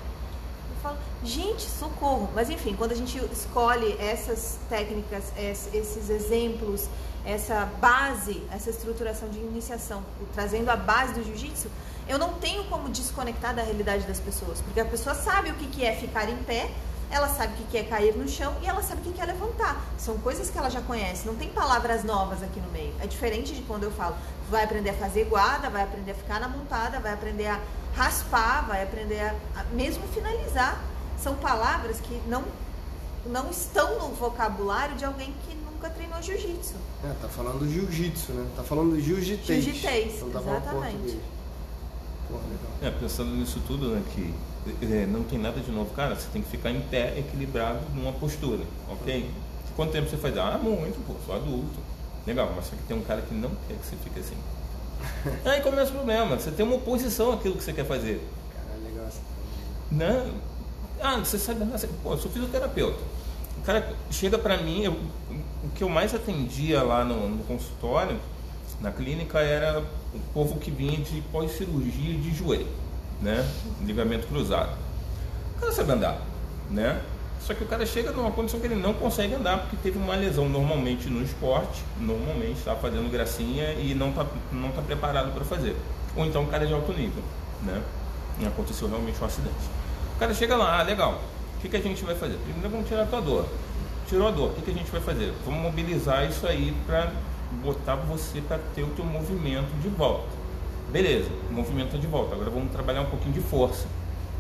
[0.76, 2.30] Eu falo, gente, socorro.
[2.34, 6.90] Mas enfim, quando a gente escolhe essas técnicas, es- esses exemplos,
[7.26, 11.70] essa base, essa estruturação de iniciação, trazendo a base do jiu-jitsu,
[12.08, 14.62] eu não tenho como desconectar da realidade das pessoas.
[14.62, 16.70] Porque a pessoa sabe o que é ficar em pé,
[17.10, 19.80] ela sabe o que é cair no chão e ela sabe o que é levantar.
[19.98, 22.94] São coisas que ela já conhece, não tem palavras novas aqui no meio.
[23.00, 24.16] É diferente de quando eu falo,
[24.50, 27.60] vai aprender a fazer guarda, vai aprender a ficar na montada, vai aprender a
[27.96, 30.82] raspar, vai aprender a, a mesmo finalizar.
[31.18, 32.44] São palavras que não,
[33.26, 36.76] não estão no vocabulário de alguém que nunca treinou jiu-jitsu.
[37.04, 38.48] É, tá falando do jiu-jitsu, né?
[38.56, 39.64] Tá falando do jiu-jitês.
[39.64, 41.20] Jiu-jitês, Não tá falando exatamente.
[42.30, 42.72] Porra, legal.
[42.82, 44.34] É, pensando nisso tudo, né, que
[44.86, 45.94] é, não tem nada de novo.
[45.94, 49.30] Cara, você tem que ficar em pé, equilibrado, numa postura, ok?
[49.76, 50.38] Quanto tempo você faz?
[50.38, 51.80] Ah, muito, pô, sou adulto.
[52.26, 54.38] Legal, mas só que tem um cara que não quer que você fique assim.
[55.44, 58.26] Aí começa o problema, você tem uma oposição àquilo que você quer fazer.
[58.56, 59.20] Caralho, legal essa
[59.92, 60.32] Né?
[61.02, 61.66] Ah, você sabe?
[61.66, 63.00] Você- Pô, eu sou fisioterapeuta.
[63.58, 64.98] O cara chega pra mim, eu-
[65.76, 68.20] que eu mais atendia lá no, no consultório,
[68.82, 69.80] na clínica, era
[70.14, 72.68] o povo que vinha de pós-cirurgia de joelho,
[73.22, 73.48] né?
[73.82, 74.78] Ligamento cruzado.
[75.58, 76.22] O cara sabe andar,
[76.70, 77.02] né?
[77.46, 80.16] Só que o cara chega numa condição que ele não consegue andar porque teve uma
[80.16, 85.44] lesão normalmente no esporte, normalmente está fazendo gracinha e não está não tá preparado para
[85.44, 85.76] fazer.
[86.16, 87.22] Ou então o cara é de alto nível,
[87.64, 87.82] né?
[88.40, 89.70] E aconteceu realmente um acidente.
[90.16, 91.20] O cara chega lá, ah, legal.
[91.58, 92.38] O que, que a gente vai fazer?
[92.38, 93.46] Primeiro vamos tirar a tua dor.
[94.14, 95.34] Tirou a dor, o que, que a gente vai fazer?
[95.44, 97.12] Vamos mobilizar isso aí para
[97.64, 100.28] botar você para ter o teu movimento de volta.
[100.92, 102.36] Beleza, movimento é de volta.
[102.36, 103.88] Agora vamos trabalhar um pouquinho de força.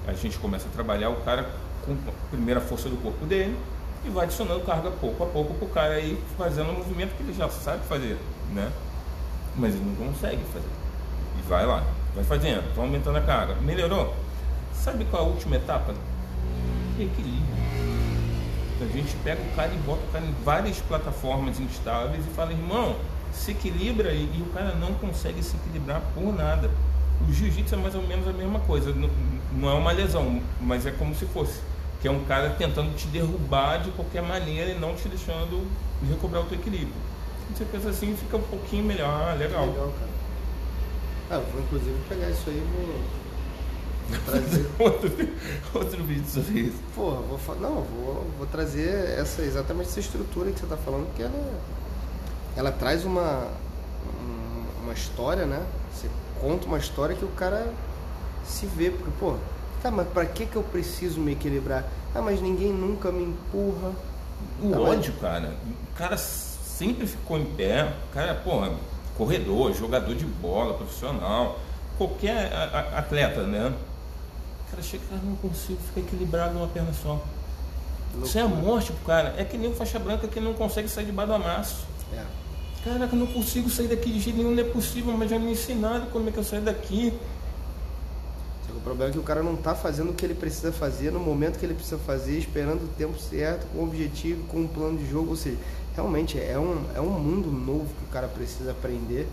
[0.08, 1.50] A gente começa a trabalhar o cara
[1.84, 3.58] com a primeira força do corpo dele
[4.06, 7.24] e vai adicionando carga pouco a pouco para o cara aí fazendo o movimento que
[7.24, 8.20] ele já sabe fazer,
[8.54, 8.72] né?
[9.56, 10.70] Mas ele não consegue fazer.
[11.40, 11.84] E vai lá,
[12.14, 13.56] vai fazendo, vai aumentando a carga.
[13.56, 14.14] Melhorou?
[14.72, 15.96] Sabe qual é a última etapa?
[17.00, 17.53] Equilíbrio.
[18.82, 22.52] A gente pega o cara e bota o cara em várias plataformas instáveis e fala,
[22.52, 22.96] irmão,
[23.34, 26.70] se equilibra e, e o cara não consegue se equilibrar por nada.
[27.28, 28.94] O jiu-jitsu é mais ou menos a mesma coisa.
[28.94, 29.10] Não,
[29.54, 31.60] não é uma lesão, mas é como se fosse.
[32.02, 35.66] Que é um cara tentando te derrubar de qualquer maneira e não te deixando
[36.10, 36.94] recobrar o teu equilíbrio.
[37.54, 39.10] Você pensa assim fica um pouquinho melhor.
[39.10, 39.66] Ah, legal.
[39.66, 40.14] Legal, cara.
[41.32, 43.00] Ah, vou inclusive pegar isso aí e vou
[44.26, 44.70] trazer.
[44.80, 45.12] outro,
[45.74, 46.78] outro vídeo sobre isso.
[46.96, 51.24] Porra, vou não, vou, vou trazer essa exatamente essa estrutura que você está falando, porque
[51.24, 51.54] ela,
[52.56, 53.48] ela traz uma
[54.20, 55.66] um- uma história, né?
[55.94, 57.68] Você conta uma história que o cara
[58.46, 59.36] se vê, porque pô,
[59.82, 61.86] tá, mas para que que eu preciso me equilibrar?
[62.14, 63.92] Ah, mas ninguém nunca me empurra.
[64.62, 65.54] O Tá, ódio, cara,
[65.92, 68.74] o cara sempre ficou em pé, o cara, porra,
[69.18, 71.60] corredor, jogador de bola, profissional,
[71.98, 72.52] qualquer
[72.96, 73.74] atleta, né?
[74.74, 77.24] O cara chega, cara, não consigo ficar equilibrado numa perna só.
[78.24, 78.68] Isso é a Loucura.
[78.68, 79.36] morte pro cara.
[79.38, 81.86] É que nem o faixa branca que não consegue sair debaixo do amasso.
[82.12, 82.24] É.
[82.84, 85.52] Caraca, eu não consigo sair daqui de jeito nenhum, não é possível, mas já me
[85.52, 87.14] ensinaram como é que eu saio daqui.
[88.66, 91.12] Que O problema é que o cara não tá fazendo o que ele precisa fazer
[91.12, 94.68] no momento que ele precisa fazer, esperando o tempo certo, com o objetivo, com um
[94.68, 95.30] plano de jogo.
[95.30, 95.58] Ou seja,
[95.96, 99.28] realmente é um, é um mundo novo que o cara precisa aprender.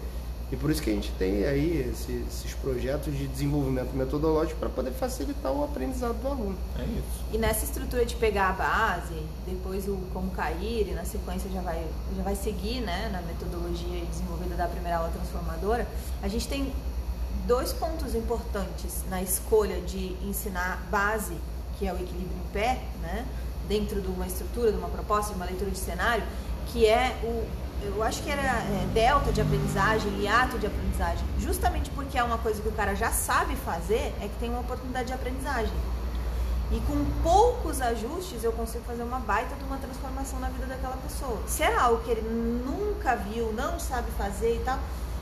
[0.53, 4.69] E por isso que a gente tem aí esse- esses projetos de desenvolvimento metodológico para
[4.69, 6.59] poder facilitar o aprendizado do aluno.
[6.77, 7.25] É isso.
[7.33, 9.15] E nessa estrutura de pegar a base,
[9.47, 11.87] depois o como cair, e na sequência já vai,
[12.17, 15.87] já vai seguir né, na metodologia desenvolvida da primeira aula transformadora,
[16.21, 16.73] a gente tem
[17.47, 21.35] dois pontos importantes na escolha de ensinar base,
[21.79, 23.25] que é o equilíbrio em pé, né,
[23.69, 26.25] dentro de uma estrutura, de uma proposta, de uma leitura de cenário,
[26.67, 27.47] que é o,
[27.83, 31.25] eu acho que era é, delta de aprendizagem, hiato de aprendizagem.
[31.39, 34.61] Justamente porque é uma coisa que o cara já sabe fazer, é que tem uma
[34.61, 35.73] oportunidade de aprendizagem.
[36.73, 40.97] E com poucos ajustes eu consigo fazer uma baita de uma transformação na vida daquela
[40.99, 41.43] pessoa.
[41.47, 44.79] Se é algo que ele nunca viu, não sabe fazer e tal,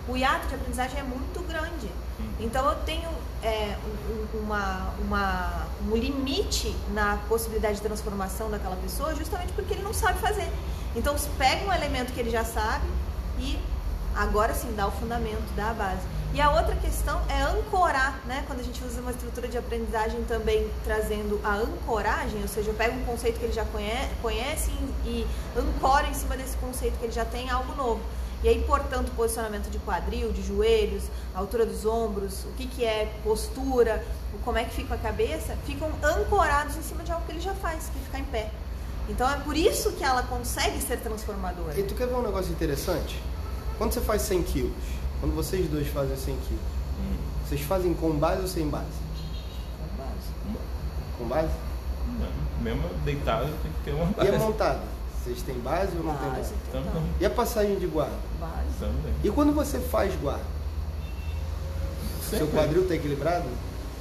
[0.07, 1.91] o hiato de aprendizagem é muito grande.
[2.41, 3.09] Então eu tenho
[3.43, 3.77] é,
[4.35, 9.95] um, uma, uma, um limite na possibilidade de transformação daquela pessoa justamente porque ele não
[9.95, 10.49] sabe fazer.
[10.99, 12.85] Então pega um elemento que ele já sabe
[13.39, 13.57] e
[14.17, 16.03] agora sim dá o fundamento, dá a base.
[16.35, 18.43] E a outra questão é ancorar, né?
[18.49, 22.75] Quando a gente usa uma estrutura de aprendizagem também trazendo a ancoragem, ou seja, eu
[22.75, 24.71] pego um conceito que ele já conhece, conhece
[25.05, 25.25] e
[25.57, 28.01] ancora em cima desse conceito que ele já tem algo novo.
[28.43, 33.13] E aí, portanto, posicionamento de quadril, de joelhos, altura dos ombros, o que, que é
[33.23, 34.05] postura,
[34.45, 37.55] como é que fica a cabeça, ficam ancorados em cima de algo que ele já
[37.55, 38.51] faz, que é ficar em pé.
[39.09, 41.79] Então é por isso que ela consegue ser transformadora.
[41.79, 43.21] E tu quer ver um negócio interessante?
[43.79, 44.85] Quando você faz 100 quilos,
[45.21, 46.63] quando vocês dois fazem 100 quilos,
[47.01, 47.17] hum.
[47.47, 48.87] vocês fazem com base ou sem base?
[49.87, 50.59] Com base.
[51.19, 51.53] Com base?
[52.19, 54.31] Não, mesmo deitado tem que ter uma base.
[54.31, 54.83] E a montada?
[55.23, 56.55] Vocês têm base ou não base, tem base?
[56.73, 57.03] Também.
[57.21, 58.17] E a passagem de guarda?
[58.41, 58.79] Base.
[58.79, 59.15] Também.
[59.25, 60.59] E quando você faz guarda?
[62.23, 63.49] Seu quadril está equilibrado?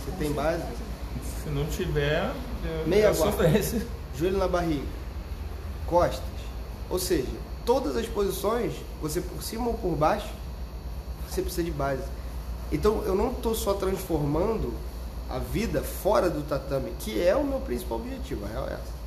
[0.03, 0.63] Você tem base?
[1.43, 2.33] Se não tiver,
[2.85, 3.85] Meia é sofrência.
[4.17, 4.83] Joelho na barriga,
[5.88, 6.23] costas.
[6.89, 7.28] Ou seja,
[7.65, 10.30] todas as posições, você por cima ou por baixo,
[11.30, 12.04] você precisa de base.
[12.71, 14.73] Então eu não estou só transformando
[15.30, 18.97] a vida fora do tatame, que é o meu principal objetivo, a real é essa.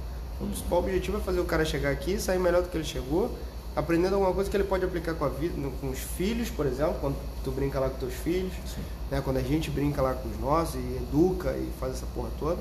[0.40, 3.30] O principal objetivo é fazer o cara chegar aqui, sair melhor do que ele chegou,
[3.74, 6.96] aprendendo alguma coisa que ele pode aplicar com a vida, com os filhos, por exemplo,
[7.00, 8.52] quando tu brinca lá com teus filhos,
[9.10, 12.28] né, quando a gente brinca lá com os nossos e educa e faz essa porra
[12.38, 12.58] toda,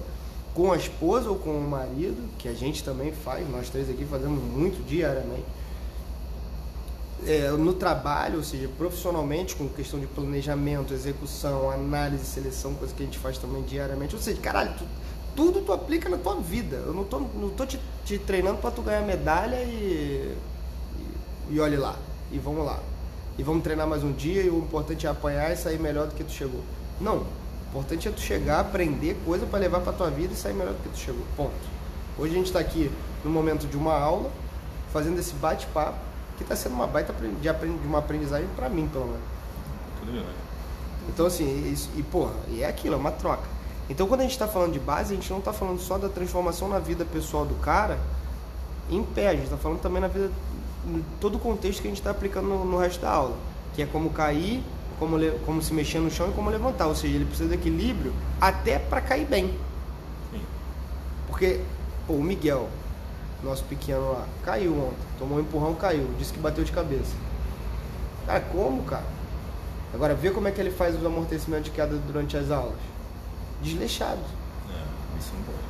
[0.60, 4.04] com a esposa ou com o marido, que a gente também faz, nós três aqui
[4.04, 5.46] fazemos muito diariamente.
[7.26, 13.02] É, no trabalho, ou seja, profissionalmente, com questão de planejamento, execução, análise, seleção, coisa que
[13.02, 14.14] a gente faz também diariamente.
[14.14, 14.84] Ou seja, caralho, tu,
[15.34, 16.76] tudo tu aplica na tua vida.
[16.76, 20.36] Eu não tô, não tô te, te treinando para tu ganhar medalha e,
[21.50, 21.96] e, e olhe lá.
[22.34, 22.82] E vamos lá.
[23.38, 26.16] E vamos treinar mais um dia e o importante é apanhar e sair melhor do
[26.16, 26.62] que tu chegou.
[27.00, 27.39] Não.
[27.70, 30.74] O importante é tu chegar, aprender coisa para levar para tua vida e sair melhor
[30.74, 31.24] do que tu chegou.
[31.38, 31.54] Ponto.
[32.18, 32.92] Hoje a gente está aqui
[33.24, 34.32] no momento de uma aula,
[34.92, 36.00] fazendo esse bate-papo
[36.38, 39.22] que está sendo uma baita de, de uma aprendizagem para mim, pelo menos.
[40.00, 40.26] Tudo bem.
[41.10, 43.44] Então, assim, isso, e porra, e é aquilo, é uma troca.
[43.90, 46.10] Então, quando a gente está falando de base, a gente não está falando só da
[46.10, 47.98] transformação na vida pessoal do cara
[48.90, 50.32] em pé, a gente está falando também na vida,
[50.88, 53.36] em todo o contexto que a gente está aplicando no, no, resto da aula,
[53.76, 54.64] que é como cair,
[55.00, 56.88] como, como se mexer no chão e como levantar.
[56.88, 59.58] Ou seja, ele precisa de equilíbrio até para cair bem.
[60.32, 60.42] Sim.
[61.28, 61.62] Porque
[62.06, 62.70] pô, o Miguel,
[63.44, 65.08] nosso pequeno lá, caiu ontem.
[65.18, 66.08] Tomou um empurrão, caiu.
[66.18, 67.16] Disse que bateu de cabeça.
[68.26, 69.06] Cara, como, cara?
[69.94, 72.78] Agora, vê como é que ele faz os amortecimentos de queda durante as aulas.
[73.62, 74.20] Desleixado.
[74.70, 75.70] É, isso não pode.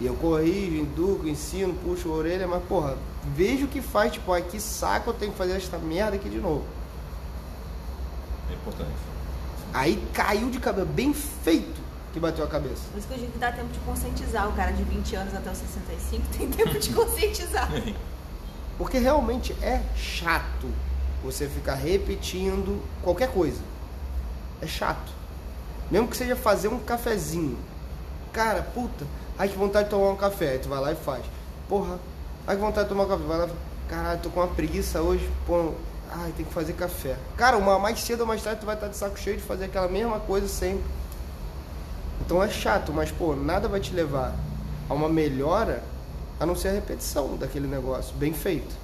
[0.00, 2.96] E eu corrijo, educo, ensino, puxo a orelha, mas, porra,
[3.34, 6.28] vejo o que faz, tipo, ai, que saco eu tenho que fazer esta merda aqui
[6.28, 6.64] de novo.
[8.60, 8.90] Importante.
[9.72, 11.80] Aí caiu de cabeça, bem feito
[12.12, 12.82] que bateu a cabeça.
[12.90, 14.48] Por isso que eu digo que dá tempo de conscientizar.
[14.48, 17.68] O cara de 20 anos até os 65 tem tempo de conscientizar.
[18.76, 20.68] Porque realmente é chato
[21.22, 23.60] você ficar repetindo qualquer coisa.
[24.60, 25.12] É chato.
[25.90, 27.58] Mesmo que seja fazer um cafezinho.
[28.32, 29.04] Cara, puta,
[29.38, 30.52] ai que vontade de tomar um café.
[30.52, 31.24] Aí tu vai lá e faz.
[31.68, 31.98] Porra,
[32.46, 33.24] ai que vontade de tomar um café.
[33.24, 33.48] Vai lá,
[33.88, 35.28] caralho, tô com uma preguiça hoje.
[35.46, 35.74] Pô,
[36.12, 37.16] ai, tem que fazer café.
[37.36, 39.66] Cara, uma mais cedo ou mais tarde tu vai estar de saco cheio de fazer
[39.66, 40.84] aquela mesma coisa sempre.
[42.20, 44.34] Então é chato, mas pô, nada vai te levar
[44.88, 45.82] a uma melhora
[46.38, 48.74] a não ser a repetição daquele negócio bem feito.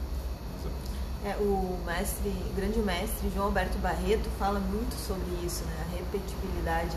[1.25, 5.75] É, o mestre, o grande mestre João Alberto Barreto fala muito sobre isso, né?
[5.81, 6.97] A repetibilidade.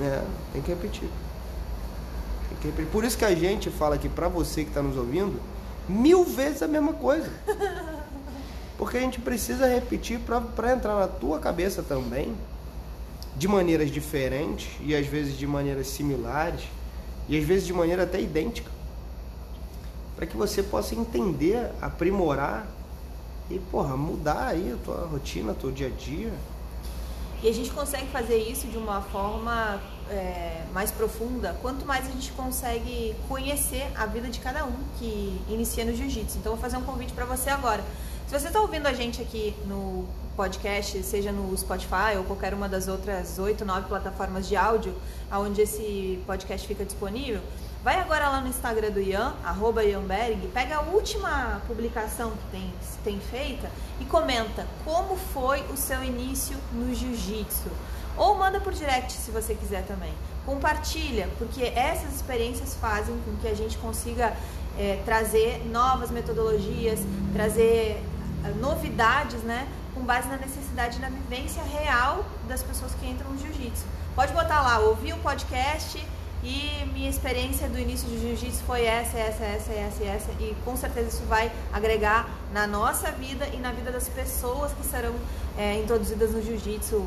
[0.00, 1.08] É, tem que repetir.
[2.48, 2.90] Tem que repetir.
[2.90, 5.40] Por isso que a gente fala aqui pra você que está nos ouvindo,
[5.88, 7.30] mil vezes a mesma coisa.
[8.78, 12.32] Porque a gente precisa repetir para entrar na tua cabeça também
[13.36, 16.62] de maneiras diferentes e às vezes de maneiras similares
[17.28, 18.70] e às vezes de maneira até idêntica,
[20.16, 22.66] para que você possa entender, aprimorar
[23.50, 26.32] e porra, mudar aí a tua rotina, teu dia a dia.
[27.42, 32.10] E a gente consegue fazer isso de uma forma é, mais profunda quanto mais a
[32.10, 36.38] gente consegue conhecer a vida de cada um que inicia no jiu-jitsu.
[36.38, 37.84] Então, vou fazer um convite para você agora.
[38.28, 42.68] Se você está ouvindo a gente aqui no podcast, seja no Spotify ou qualquer uma
[42.68, 44.94] das outras oito, nove plataformas de áudio
[45.32, 47.40] onde esse podcast fica disponível,
[47.82, 52.70] vai agora lá no Instagram do Ian, arroba Ianberg, pega a última publicação que tem,
[53.02, 57.70] tem feita e comenta como foi o seu início no jiu-jitsu.
[58.14, 60.12] Ou manda por direct se você quiser também.
[60.44, 64.36] Compartilha, porque essas experiências fazem com que a gente consiga
[64.78, 67.00] é, trazer novas metodologias,
[67.32, 68.04] trazer
[68.60, 69.68] novidades, né?
[69.98, 73.84] com base na necessidade na vivência real das pessoas que entram no jiu-jitsu.
[74.14, 76.00] Pode botar lá, ouvir o podcast
[76.42, 80.76] e minha experiência do início de jiu-jitsu foi essa, essa, essa, essa, essa, e com
[80.76, 85.14] certeza isso vai agregar na nossa vida e na vida das pessoas que serão
[85.56, 87.04] é, introduzidas no jiu-jitsu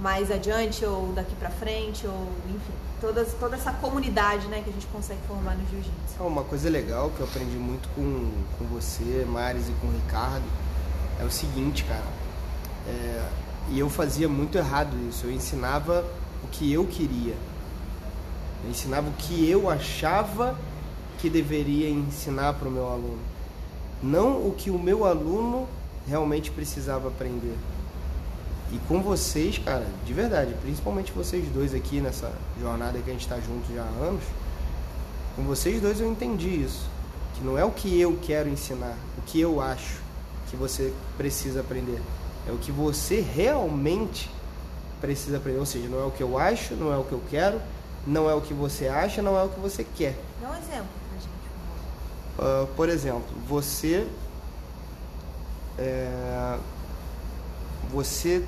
[0.00, 2.72] mais adiante ou daqui para frente ou enfim
[3.04, 6.22] todas, toda essa comunidade né, que a gente consegue formar no jiu-jitsu.
[6.22, 10.44] Uma coisa legal que eu aprendi muito com, com você, Maris e com o Ricardo
[11.20, 12.04] é o seguinte, cara.
[12.88, 13.28] É,
[13.70, 15.26] e eu fazia muito errado isso.
[15.26, 16.04] Eu ensinava
[16.42, 17.34] o que eu queria.
[18.64, 20.58] Eu ensinava o que eu achava
[21.18, 23.20] que deveria ensinar para o meu aluno.
[24.02, 25.68] Não o que o meu aluno
[26.06, 27.56] realmente precisava aprender.
[28.72, 33.22] E com vocês, cara, de verdade, principalmente vocês dois aqui nessa jornada que a gente
[33.22, 34.24] está junto já há anos,
[35.36, 36.88] com vocês dois eu entendi isso.
[37.34, 40.00] Que não é o que eu quero ensinar, o que eu acho
[40.48, 42.00] que você precisa aprender.
[42.46, 44.30] É o que você realmente
[45.00, 45.58] precisa aprender.
[45.58, 47.60] Ou seja, não é o que eu acho, não é o que eu quero,
[48.06, 50.16] não é o que você acha, não é o que você quer.
[50.40, 52.64] Dá um exemplo pra gente.
[52.64, 54.06] Uh, por exemplo, você.
[55.76, 56.58] É,
[57.94, 58.44] você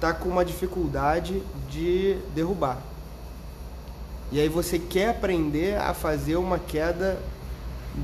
[0.00, 2.78] tá com uma dificuldade de derrubar.
[4.32, 7.20] E aí você quer aprender a fazer uma queda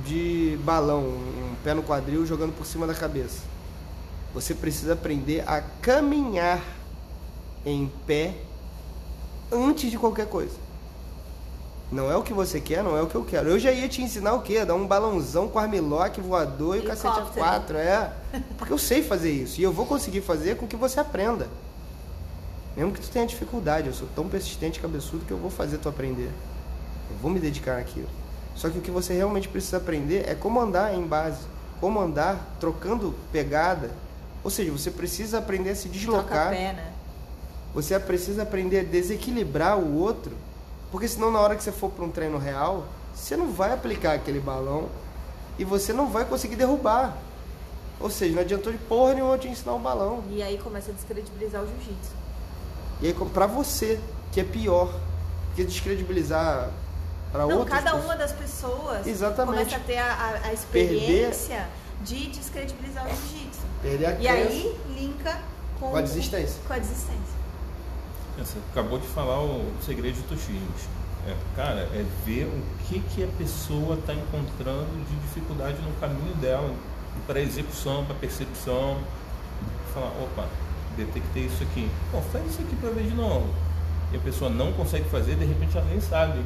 [0.05, 3.43] de balão, um pé no quadril jogando por cima da cabeça.
[4.35, 6.63] Você precisa aprender a caminhar
[7.65, 8.35] em pé
[9.51, 10.64] antes de qualquer coisa.
[11.95, 13.49] Não é o que você quer, não é o que eu quero.
[13.49, 14.65] Eu já ia te ensinar o quê?
[14.65, 18.13] Dar um balãozão com armlock, voador e o cacete a quatro, é.
[18.59, 19.61] Porque eu sei fazer isso.
[19.61, 21.47] E eu vou conseguir fazer com que você aprenda.
[22.77, 25.79] Mesmo que tu tenha dificuldade, eu sou tão persistente e cabeçudo que eu vou fazer
[25.79, 26.33] tu aprender.
[27.11, 28.09] Eu vou me dedicar naquilo.
[28.57, 31.47] Só que o que você realmente precisa aprender é como andar em base,
[31.81, 33.93] como andar trocando pegada.
[34.43, 36.51] Ou seja, você precisa aprender a se deslocar.
[36.51, 36.93] Pé, né?
[37.73, 40.33] Você precisa aprender a desequilibrar o outro,
[40.95, 44.13] porque senão na hora que você for para um treino real, você não vai aplicar
[44.13, 44.89] aquele balão
[45.59, 47.19] e você não vai conseguir derrubar.
[47.99, 50.23] Ou seja, não adiantou de porra nenhuma te ensinar o um balão.
[50.31, 52.13] E aí começa a descredibilizar o jiu-jitsu.
[53.03, 53.99] E aí, para você,
[54.31, 54.95] que é pior,
[55.57, 56.71] que descredibilizar
[57.33, 58.05] para outras cada pessoas.
[58.05, 59.59] uma das pessoas Exatamente.
[59.59, 61.69] começa a ter a, a experiência
[62.05, 62.23] Perder...
[62.23, 63.63] de descredibilizar o jiu-jitsu.
[63.83, 65.41] Perder a E aí linka
[65.81, 66.61] com, com a desistência.
[66.69, 67.44] Com a desistência.
[68.39, 70.89] Você acabou de falar o segredo de Toshinos.
[71.27, 76.35] É, cara, é ver o que, que a pessoa está encontrando de dificuldade no caminho
[76.37, 76.75] dela,
[77.27, 78.99] para execução, para percepção.
[79.95, 80.49] Falar, opa,
[80.97, 81.89] detectei isso aqui.
[82.11, 83.49] Pô, faz isso aqui para ver de novo.
[84.13, 86.41] E a pessoa não consegue fazer, de repente ela nem sabe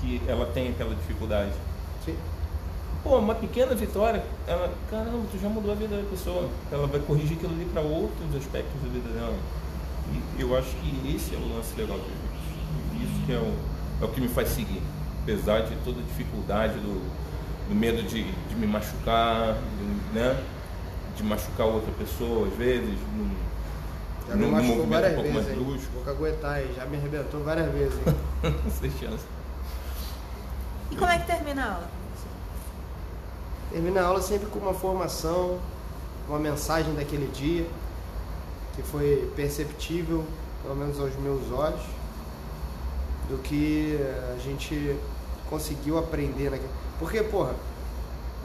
[0.00, 1.52] que ela tem aquela dificuldade.
[2.04, 2.16] Sim.
[3.04, 6.48] Pô, uma pequena vitória, ela, caramba, tu já mudou a vida da pessoa.
[6.72, 9.36] Ela vai corrigir aquilo ali para outros aspectos da vida dela.
[10.38, 13.54] E eu acho que esse é o lance legal do Isso que é o,
[14.02, 14.82] é o que me faz seguir.
[15.22, 17.00] Apesar de toda a dificuldade, do,
[17.68, 20.40] do medo de, de me machucar, de, né?
[21.16, 22.98] de machucar outra pessoa às vezes.
[23.16, 23.30] Num,
[24.28, 25.54] já me machucou várias um vezes.
[25.54, 25.92] Brusco.
[26.04, 27.98] Vou aguentar aí, já me arrebentou várias vezes.
[28.78, 29.24] Sem chance.
[30.90, 31.90] E como é que termina a aula?
[33.70, 35.58] Termina a aula sempre com uma formação,
[36.28, 37.66] uma mensagem daquele dia,
[38.76, 40.24] que foi perceptível,
[40.62, 41.80] pelo menos aos meus olhos,
[43.28, 43.98] do que
[44.34, 44.96] a gente
[45.48, 46.70] conseguiu aprender naquele.
[46.98, 47.54] Porque, porra,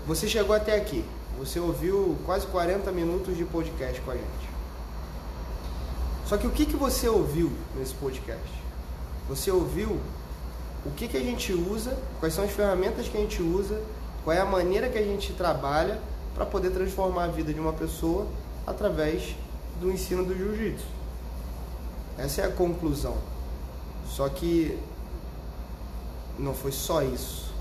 [0.08, 1.06] você chegou até aqui,
[1.38, 4.50] você ouviu quase 40 minutos de podcast com a gente.
[6.26, 8.50] Só que o que, que você ouviu nesse podcast?
[9.28, 10.00] Você ouviu
[10.86, 13.82] o que, que a gente usa, quais são as ferramentas que a gente usa,
[14.24, 16.00] qual é a maneira que a gente trabalha
[16.34, 18.26] para poder transformar a vida de uma pessoa
[18.66, 19.36] através
[19.82, 20.86] do ensino do jiu-jitsu.
[22.18, 23.18] Essa é a conclusão.
[24.08, 24.78] Só que
[26.38, 27.52] não foi só isso.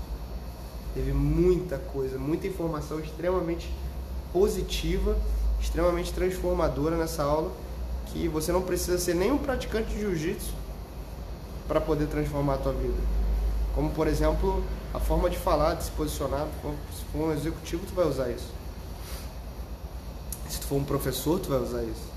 [0.93, 3.73] Teve muita coisa, muita informação extremamente
[4.31, 5.17] positiva,
[5.59, 7.51] extremamente transformadora nessa aula,
[8.07, 10.53] que você não precisa ser nem um praticante de jiu-jitsu
[11.67, 12.97] para poder transformar a tua vida.
[13.73, 14.61] Como, por exemplo,
[14.93, 16.45] a forma de falar, de se posicionar.
[16.93, 18.49] Se for um executivo, tu vai usar isso.
[20.49, 22.10] Se tu for um professor, tu vai usar isso.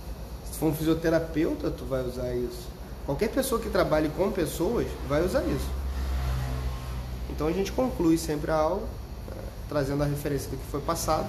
[0.54, 2.68] Se for um fisioterapeuta, tu vai usar isso.
[3.04, 5.68] Qualquer pessoa que trabalhe com pessoas vai usar isso.
[7.28, 8.82] Então a gente conclui sempre a aula,
[9.34, 11.28] né, trazendo a referência do que foi passado,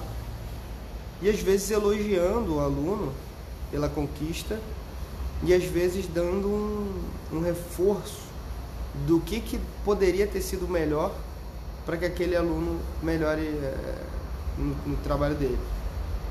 [1.20, 3.12] e às vezes elogiando o aluno
[3.68, 4.60] pela conquista,
[5.42, 7.02] e às vezes dando um,
[7.32, 8.28] um reforço
[9.08, 11.12] do que, que poderia ter sido melhor
[11.84, 13.94] para que aquele aluno melhore é,
[14.56, 15.58] no, no, trabalho dele.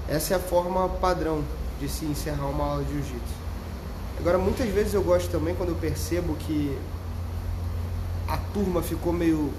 [0.08, 1.44] Essa é a forma padrão
[1.80, 3.46] de se encerrar uma aula de jiu-jitsu.
[4.20, 6.78] Agora, muitas vezes eu gosto também quando eu percebo que
[8.56, 9.52] turma ficou meio,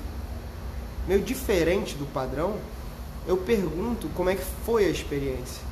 [1.06, 2.54] meio diferente do padrão,
[3.28, 5.62] eu pergunto como é que foi a experiência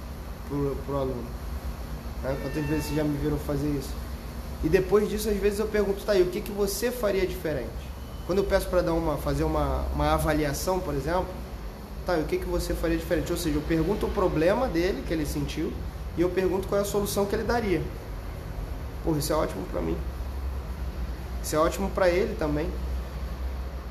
[0.46, 1.24] pro, pro aluno.
[2.22, 2.36] Né?
[2.42, 3.88] Quantas vezes vocês já me viram fazer isso?
[4.62, 7.94] E depois disso, às vezes eu pergunto, tá o que, que você faria diferente?
[8.26, 11.26] Quando eu peço para dar uma, fazer uma, uma avaliação, por exemplo,
[12.04, 13.32] tá, o que, que você faria diferente?
[13.32, 15.72] Ou seja, eu pergunto o problema dele, que ele sentiu,
[16.16, 17.82] e eu pergunto qual é a solução que ele daria.
[19.02, 19.96] Porra, isso é ótimo para mim.
[21.42, 22.70] Isso é ótimo para ele também.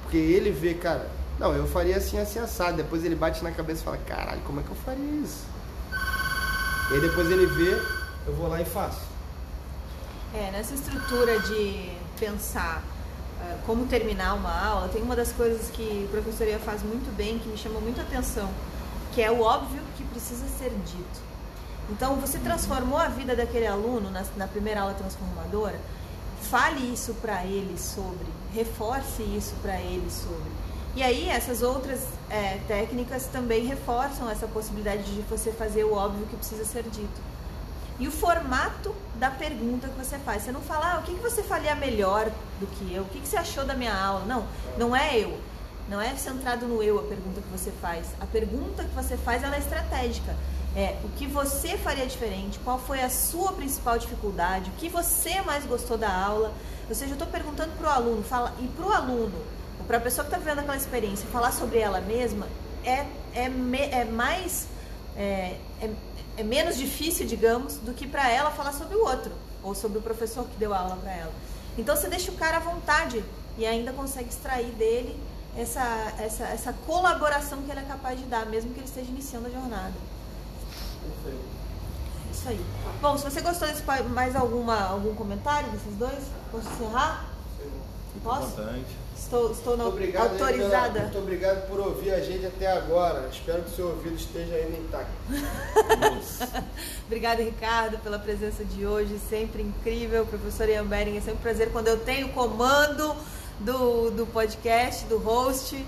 [0.01, 1.09] Porque ele vê, cara,
[1.39, 2.77] não, eu faria assim, assim, assado.
[2.77, 5.45] Depois ele bate na cabeça e fala, caralho, como é que eu faria isso?
[6.89, 7.81] E aí depois ele vê,
[8.25, 9.01] eu vou lá e faço.
[10.33, 12.83] É, nessa estrutura de pensar
[13.39, 17.37] uh, como terminar uma aula, tem uma das coisas que a professoria faz muito bem,
[17.37, 18.49] que me chama muito atenção,
[19.13, 21.32] que é o óbvio que precisa ser dito.
[21.89, 25.79] Então, você transformou a vida daquele aluno na, na primeira aula transformadora,
[26.41, 30.51] fale isso para ele sobre, reforce isso para ele sobre.
[30.95, 36.25] E aí, essas outras é, técnicas também reforçam essa possibilidade de você fazer o óbvio
[36.27, 37.33] que precisa ser dito.
[37.99, 40.43] E o formato da pergunta que você faz.
[40.43, 42.29] Você não fala, ah, o que, que você faria melhor
[42.59, 43.03] do que eu?
[43.03, 44.25] O que, que você achou da minha aula?
[44.25, 44.45] Não,
[44.77, 45.39] não é eu.
[45.89, 48.07] Não é centrado no eu a pergunta que você faz.
[48.19, 50.35] A pergunta que você faz ela é estratégica.
[50.75, 55.41] É o que você faria diferente, qual foi a sua principal dificuldade, o que você
[55.43, 56.51] mais gostou da aula.
[56.89, 59.39] Ou seja, eu estou perguntando para o aluno, fala, e para o aluno,
[59.87, 62.47] para a pessoa que está vivendo aquela experiência, falar sobre ela mesma
[62.83, 64.67] é, é, me, é mais.
[65.15, 65.89] É, é,
[66.37, 70.01] é menos difícil, digamos, do que para ela falar sobre o outro, ou sobre o
[70.01, 71.31] professor que deu aula para ela.
[71.77, 73.23] Então você deixa o cara à vontade
[73.57, 75.15] e ainda consegue extrair dele
[75.55, 79.47] essa, essa, essa colaboração que ele é capaz de dar, mesmo que ele esteja iniciando
[79.47, 79.93] a jornada.
[82.31, 82.65] Isso aí.
[83.01, 86.19] Bom, se você gostou desse mais alguma, algum comentário desses dois,
[86.51, 87.29] posso encerrar?
[88.23, 88.61] Posso?
[89.17, 90.91] Estou, estou muito obrigado autorizada.
[90.91, 93.27] Pela, muito obrigado por ouvir a gente até agora.
[93.31, 95.13] Espero que o seu ouvido esteja ainda intacto.
[97.07, 99.19] Obrigada, Ricardo, pela presença de hoje.
[99.29, 100.25] Sempre incrível.
[100.25, 103.15] Professor Ian Bering, é sempre um prazer quando eu tenho o comando
[103.59, 105.83] do, do podcast, do host.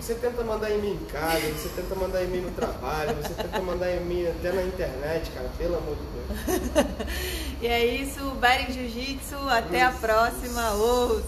[0.00, 3.34] Você tenta mandar em mim em casa, você tenta mandar em mim no trabalho, você
[3.34, 6.86] tenta mandar em mim até na internet, cara, pelo amor de Deus.
[7.60, 10.72] e é isso, Bering Jiu-Jitsu, até a próxima.
[10.74, 11.24] Os.